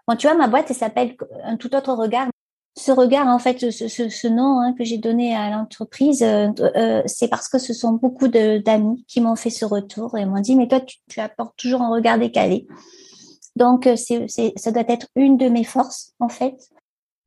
Bon, 0.09 0.17
tu 0.17 0.27
vois, 0.27 0.37
ma 0.37 0.49
boîte, 0.49 0.71
elle 0.71 0.77
s'appelle 0.77 1.17
un 1.45 1.57
tout 1.57 1.75
autre 1.77 1.93
regard. 1.93 2.29
Ce 2.79 2.91
regard, 2.91 3.27
en 3.27 3.39
fait, 3.39 3.71
ce, 3.71 3.89
ce, 3.89 4.09
ce 4.09 4.29
nom 4.29 4.61
hein, 4.61 4.75
que 4.79 4.85
j'ai 4.85 4.97
donné 4.97 5.37
à 5.37 5.51
l'entreprise, 5.51 6.23
euh, 6.23 7.03
c'est 7.05 7.29
parce 7.29 7.49
que 7.49 7.59
ce 7.59 7.75
sont 7.75 7.93
beaucoup 7.93 8.29
d'amis 8.29 9.05
qui 9.09 9.21
m'ont 9.21 9.37
fait 9.37 9.51
ce 9.51 9.67
retour 9.67 10.17
et 10.17 10.25
m'ont 10.25 10.41
dit, 10.41 10.57
mais 10.57 10.69
toi, 10.69 10.81
tu, 10.81 10.97
tu 11.11 11.21
apportes 11.21 11.57
toujours 11.59 11.83
un 11.83 11.91
regard 11.91 12.19
décalé. 12.19 12.67
Donc, 13.57 13.87
euh, 13.87 13.97
c'est, 13.97 14.27
ça 14.57 14.71
doit 14.71 14.85
être 14.89 15.09
une 15.17 15.37
de 15.37 15.49
mes 15.49 15.65
forces, 15.65 16.13
en 16.21 16.29
fait. 16.29 16.57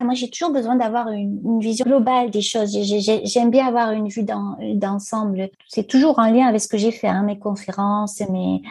Moi, 0.02 0.14
j'ai 0.14 0.30
toujours 0.30 0.50
besoin 0.50 0.76
d'avoir 0.76 1.08
une, 1.08 1.60
vision 1.60 1.84
globale 1.84 2.30
des 2.30 2.40
choses. 2.40 2.74
j'aime 3.24 3.50
bien 3.50 3.66
avoir 3.66 3.90
une 3.90 4.08
vue 4.08 4.24
d'ensemble. 4.74 5.50
C'est 5.68 5.86
toujours 5.86 6.18
en 6.18 6.30
lien 6.30 6.46
avec 6.46 6.62
ce 6.62 6.68
que 6.68 6.78
j'ai 6.78 6.90
fait, 6.90 7.08
hein, 7.08 7.22
mes 7.22 7.38
conférences, 7.38 8.20
mes... 8.30 8.62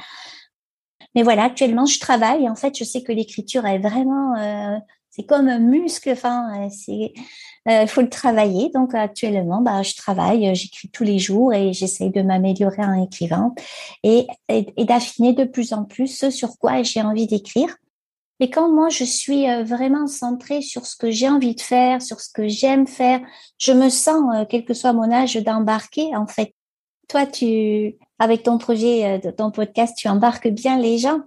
Mais 1.16 1.24
voilà, 1.24 1.44
actuellement, 1.44 1.86
je 1.86 2.00
travaille. 2.00 2.50
En 2.50 2.56
fait, 2.56 2.76
je 2.78 2.84
sais 2.84 3.04
que 3.04 3.12
l'écriture 3.12 3.66
est 3.66 3.80
vraiment, 3.80 4.36
euh, 4.38 4.78
c'est 5.20 5.26
comme 5.26 5.50
un 5.50 5.60
muscle. 5.60 6.10
Enfin, 6.12 6.64
euh, 6.64 6.70
il 6.88 7.12
euh, 7.68 7.88
faut 7.88 8.02
le 8.02 8.10
travailler. 8.10 8.72
Donc 8.74 8.96
actuellement, 8.96 9.62
bah, 9.62 9.84
je 9.84 9.96
travaille, 9.96 10.56
j'écris 10.56 10.90
tous 10.90 11.04
les 11.04 11.20
jours 11.20 11.54
et 11.54 11.74
j'essaye 11.74 12.10
de 12.10 12.22
m'améliorer 12.22 12.84
en 12.84 13.04
écrivant 13.04 13.54
et, 14.04 14.28
d'affiner 14.78 15.34
de 15.34 15.44
plus 15.44 15.74
en 15.74 15.84
plus 15.84 16.08
ce 16.08 16.30
sur 16.30 16.58
quoi 16.58 16.84
j'ai 16.84 17.02
envie 17.02 17.28
d'écrire. 17.28 17.76
Et 18.40 18.50
quand 18.50 18.74
moi 18.74 18.88
je 18.88 19.04
suis 19.04 19.50
euh, 19.50 19.64
vraiment 19.64 20.08
centrée 20.08 20.62
sur 20.62 20.86
ce 20.86 20.96
que 20.96 21.12
j'ai 21.12 21.28
envie 21.28 21.56
de 21.56 21.62
faire, 21.62 22.02
sur 22.02 22.22
ce 22.22 22.32
que 22.32 22.48
j'aime 22.48 22.88
faire, 22.88 23.20
je 23.58 23.74
me 23.74 23.90
sens, 23.90 24.24
euh, 24.34 24.46
quel 24.50 24.64
que 24.64 24.74
soit 24.74 24.94
mon 24.94 25.12
âge, 25.12 25.36
d'embarquer. 25.36 26.16
En 26.16 26.28
fait, 26.28 26.54
toi, 27.10 27.26
tu, 27.26 27.98
avec 28.20 28.44
ton 28.44 28.58
projet, 28.58 29.20
ton 29.38 29.52
podcast, 29.52 29.98
tu 29.98 30.08
embarques 30.08 30.48
bien 30.48 30.80
les 30.80 30.98
gens 31.00 31.20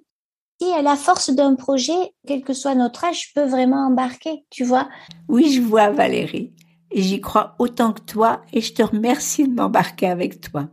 à 0.70 0.82
la 0.82 0.96
force 0.96 1.30
d'un 1.30 1.54
projet, 1.54 2.12
quel 2.26 2.42
que 2.42 2.52
soit 2.52 2.74
notre 2.74 3.04
âge, 3.04 3.28
je 3.28 3.34
peux 3.34 3.48
vraiment 3.48 3.86
embarquer, 3.86 4.44
tu 4.50 4.64
vois. 4.64 4.88
Oui, 5.28 5.52
je 5.52 5.60
vois 5.60 5.90
Valérie. 5.90 6.52
Et 6.90 7.02
j'y 7.02 7.20
crois 7.20 7.54
autant 7.58 7.92
que 7.92 8.02
toi 8.02 8.42
et 8.52 8.60
je 8.60 8.74
te 8.74 8.82
remercie 8.82 9.48
de 9.48 9.54
m'embarquer 9.54 10.06
avec 10.06 10.40
toi. 10.40 10.68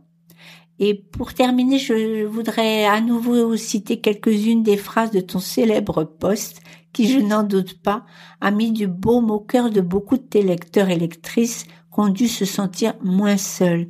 Et 0.78 0.94
pour 0.94 1.34
terminer, 1.34 1.78
je 1.78 2.24
voudrais 2.24 2.86
à 2.86 3.00
nouveau 3.00 3.56
citer 3.56 4.00
quelques-unes 4.00 4.62
des 4.62 4.76
phrases 4.76 5.10
de 5.10 5.20
ton 5.20 5.38
célèbre 5.38 6.04
poste 6.04 6.60
qui, 6.92 7.08
je 7.08 7.18
n'en 7.18 7.42
doute 7.42 7.82
pas, 7.82 8.04
a 8.40 8.50
mis 8.50 8.72
du 8.72 8.86
baume 8.86 9.30
au 9.30 9.40
cœur 9.40 9.70
de 9.70 9.80
beaucoup 9.80 10.16
de 10.16 10.22
tes 10.22 10.42
lecteurs 10.42 10.88
et 10.88 10.98
lectrices 10.98 11.64
qui 11.64 12.00
ont 12.00 12.08
dû 12.08 12.28
se 12.28 12.44
sentir 12.44 12.94
moins 13.02 13.36
seuls. 13.36 13.88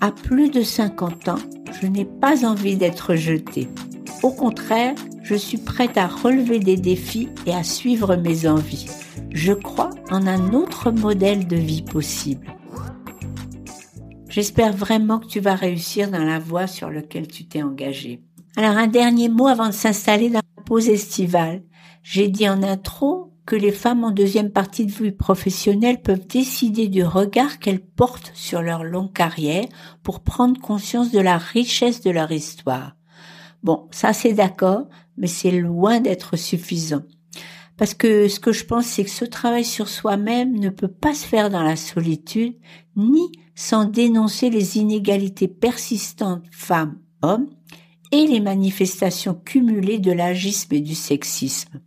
À 0.00 0.10
plus 0.12 0.50
de 0.50 0.62
50 0.62 1.28
ans, 1.28 1.38
je 1.80 1.86
n'ai 1.86 2.04
pas 2.04 2.44
envie 2.44 2.76
d'être 2.76 3.14
jetée. 3.14 3.68
Au 4.22 4.30
contraire, 4.30 4.94
je 5.22 5.34
suis 5.34 5.56
prête 5.56 5.96
à 5.96 6.06
relever 6.06 6.58
des 6.58 6.76
défis 6.76 7.30
et 7.46 7.54
à 7.54 7.62
suivre 7.62 8.16
mes 8.16 8.46
envies. 8.46 8.86
Je 9.30 9.54
crois 9.54 9.90
en 10.10 10.26
un 10.26 10.52
autre 10.52 10.90
modèle 10.90 11.46
de 11.46 11.56
vie 11.56 11.82
possible. 11.82 12.54
J'espère 14.28 14.74
vraiment 14.74 15.20
que 15.20 15.26
tu 15.26 15.40
vas 15.40 15.54
réussir 15.54 16.10
dans 16.10 16.22
la 16.22 16.38
voie 16.38 16.66
sur 16.66 16.90
laquelle 16.90 17.28
tu 17.28 17.46
t'es 17.46 17.62
engagé. 17.62 18.22
Alors 18.56 18.76
un 18.76 18.88
dernier 18.88 19.30
mot 19.30 19.46
avant 19.46 19.68
de 19.68 19.72
s'installer 19.72 20.28
dans 20.28 20.42
la 20.56 20.62
pause 20.64 20.90
estivale. 20.90 21.62
J'ai 22.02 22.28
dit 22.28 22.48
en 22.48 22.62
intro 22.62 23.32
que 23.46 23.56
les 23.56 23.72
femmes 23.72 24.04
en 24.04 24.10
deuxième 24.10 24.50
partie 24.50 24.84
de 24.84 24.92
vie 24.92 25.12
professionnelle 25.12 26.02
peuvent 26.02 26.26
décider 26.26 26.88
du 26.88 27.04
regard 27.04 27.58
qu'elles 27.58 27.84
portent 27.84 28.32
sur 28.34 28.60
leur 28.60 28.84
longue 28.84 29.12
carrière 29.12 29.66
pour 30.02 30.20
prendre 30.20 30.60
conscience 30.60 31.10
de 31.10 31.20
la 31.20 31.38
richesse 31.38 32.02
de 32.02 32.10
leur 32.10 32.30
histoire. 32.30 32.96
Bon, 33.62 33.88
ça 33.90 34.12
c'est 34.12 34.32
d'accord, 34.32 34.86
mais 35.16 35.26
c'est 35.26 35.50
loin 35.50 36.00
d'être 36.00 36.36
suffisant. 36.36 37.02
Parce 37.76 37.94
que 37.94 38.28
ce 38.28 38.40
que 38.40 38.52
je 38.52 38.64
pense, 38.64 38.86
c'est 38.86 39.04
que 39.04 39.10
ce 39.10 39.24
travail 39.24 39.64
sur 39.64 39.88
soi-même 39.88 40.58
ne 40.58 40.68
peut 40.68 40.88
pas 40.88 41.14
se 41.14 41.26
faire 41.26 41.48
dans 41.48 41.62
la 41.62 41.76
solitude, 41.76 42.56
ni 42.96 43.32
sans 43.54 43.86
dénoncer 43.86 44.50
les 44.50 44.78
inégalités 44.78 45.48
persistantes 45.48 46.42
femmes-hommes 46.50 47.48
et 48.12 48.26
les 48.26 48.40
manifestations 48.40 49.34
cumulées 49.34 49.98
de 49.98 50.12
l'agisme 50.12 50.74
et 50.74 50.80
du 50.80 50.94
sexisme. 50.94 51.80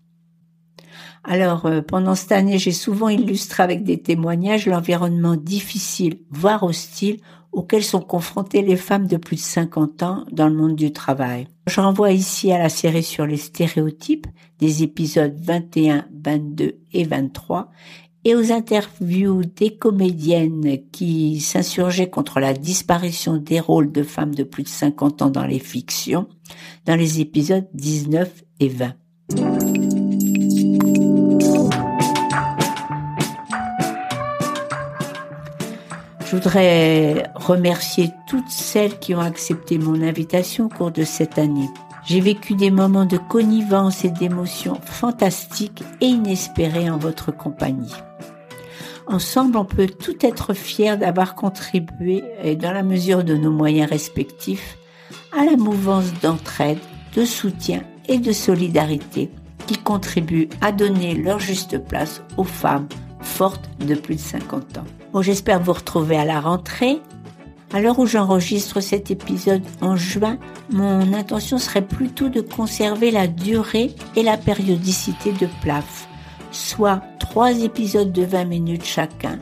Alors, 1.23 1.65
euh, 1.65 1.81
pendant 1.81 2.15
cette 2.15 2.31
année, 2.33 2.57
j'ai 2.57 2.71
souvent 2.71 3.09
illustré 3.09 3.63
avec 3.63 3.83
des 3.83 4.01
témoignages 4.01 4.65
l'environnement 4.65 5.35
difficile, 5.35 6.19
voire 6.29 6.63
hostile, 6.63 7.19
auquel 7.53 7.83
sont 7.83 8.01
confrontées 8.01 8.61
les 8.61 8.75
femmes 8.75 9.07
de 9.07 9.17
plus 9.17 9.37
de 9.37 9.41
50 9.41 10.03
ans 10.03 10.25
dans 10.31 10.49
le 10.49 10.55
monde 10.55 10.75
du 10.75 10.91
travail. 10.91 11.47
Je 11.67 11.79
renvoie 11.79 12.11
ici 12.11 12.51
à 12.51 12.57
la 12.57 12.69
série 12.69 13.03
sur 13.03 13.25
les 13.25 13.37
stéréotypes 13.37 14.27
des 14.59 14.83
épisodes 14.83 15.35
21, 15.37 16.05
22 16.11 16.79
et 16.91 17.03
23 17.05 17.71
et 18.25 18.35
aux 18.35 18.51
interviews 18.51 19.43
des 19.43 19.75
comédiennes 19.75 20.79
qui 20.91 21.39
s'insurgeaient 21.41 22.09
contre 22.09 22.39
la 22.39 22.53
disparition 22.53 23.37
des 23.37 23.59
rôles 23.59 23.91
de 23.91 24.03
femmes 24.03 24.33
de 24.33 24.43
plus 24.43 24.63
de 24.63 24.69
50 24.69 25.21
ans 25.21 25.29
dans 25.29 25.45
les 25.45 25.59
fictions 25.59 26.27
dans 26.85 26.95
les 26.95 27.19
épisodes 27.19 27.67
19 27.73 28.43
et 28.59 28.69
20. 28.69 28.93
Je 36.33 36.39
voudrais 36.39 37.31
remercier 37.35 38.09
toutes 38.25 38.49
celles 38.49 38.97
qui 38.97 39.13
ont 39.13 39.19
accepté 39.19 39.77
mon 39.77 40.01
invitation 40.01 40.65
au 40.65 40.67
cours 40.67 40.89
de 40.89 41.03
cette 41.03 41.37
année. 41.37 41.69
J'ai 42.05 42.21
vécu 42.21 42.55
des 42.55 42.71
moments 42.71 43.05
de 43.05 43.17
connivence 43.17 44.03
et 44.03 44.09
d'émotions 44.09 44.81
fantastiques 44.83 45.83
et 46.01 46.07
inespérés 46.07 46.89
en 46.89 46.97
votre 46.97 47.31
compagnie. 47.31 47.93
Ensemble, 49.05 49.57
on 49.57 49.65
peut 49.65 49.85
tout 49.85 50.25
être 50.25 50.55
fiers 50.55 50.97
d'avoir 50.97 51.35
contribué, 51.35 52.23
et 52.43 52.55
dans 52.55 52.71
la 52.71 52.81
mesure 52.81 53.23
de 53.23 53.35
nos 53.35 53.51
moyens 53.51 53.91
respectifs, 53.91 54.79
à 55.39 55.45
la 55.45 55.55
mouvance 55.55 56.19
d'entraide, 56.23 56.79
de 57.15 57.25
soutien 57.25 57.83
et 58.07 58.17
de 58.17 58.31
solidarité 58.31 59.29
qui 59.67 59.77
contribue 59.77 60.49
à 60.61 60.71
donner 60.71 61.13
leur 61.13 61.39
juste 61.39 61.77
place 61.77 62.23
aux 62.37 62.43
femmes 62.43 62.87
fortes 63.21 63.69
de 63.85 63.93
plus 63.93 64.15
de 64.15 64.19
50 64.19 64.79
ans. 64.79 65.02
Bon, 65.13 65.21
j'espère 65.21 65.61
vous 65.61 65.73
retrouver 65.73 66.17
à 66.17 66.25
la 66.25 66.39
rentrée. 66.39 66.99
À 67.71 67.79
l'heure 67.79 67.99
où 67.99 68.07
j'enregistre 68.07 68.81
cet 68.81 69.11
épisode 69.11 69.61
en 69.79 69.95
juin, 69.95 70.39
mon 70.71 71.13
intention 71.13 71.59
serait 71.59 71.85
plutôt 71.85 72.29
de 72.29 72.41
conserver 72.41 73.11
la 73.11 73.27
durée 73.27 73.95
et 74.15 74.23
la 74.23 74.37
périodicité 74.37 75.31
de 75.31 75.47
PLAF, 75.61 76.07
soit 76.49 77.03
trois 77.19 77.51
épisodes 77.59 78.11
de 78.11 78.23
20 78.23 78.45
minutes 78.45 78.85
chacun, 78.85 79.37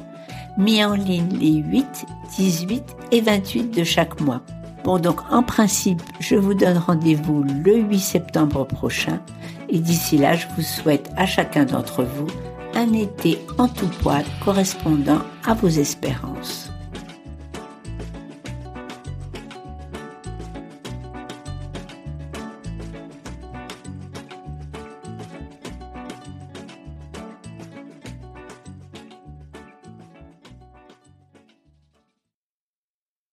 mis 0.57 0.83
en 0.83 0.93
ligne 0.93 1.37
les 1.39 1.53
8, 1.53 2.05
18 2.37 2.83
et 3.11 3.21
28 3.21 3.71
de 3.71 3.85
chaque 3.85 4.19
mois. 4.19 4.41
Bon, 4.83 4.99
donc 4.99 5.21
en 5.31 5.41
principe, 5.41 6.01
je 6.19 6.35
vous 6.35 6.53
donne 6.53 6.79
rendez-vous 6.79 7.43
le 7.43 7.77
8 7.77 7.99
septembre 7.99 8.65
prochain 8.65 9.21
et 9.69 9.79
d'ici 9.79 10.17
là, 10.17 10.35
je 10.35 10.47
vous 10.57 10.63
souhaite 10.63 11.09
à 11.15 11.25
chacun 11.25 11.63
d'entre 11.63 12.03
vous 12.03 12.27
un 12.75 12.93
été 12.93 13.39
en 13.57 13.67
tout 13.67 13.89
poil 14.01 14.23
correspondant 14.43 15.21
à 15.45 15.53
vos 15.53 15.67
espérances. 15.67 16.70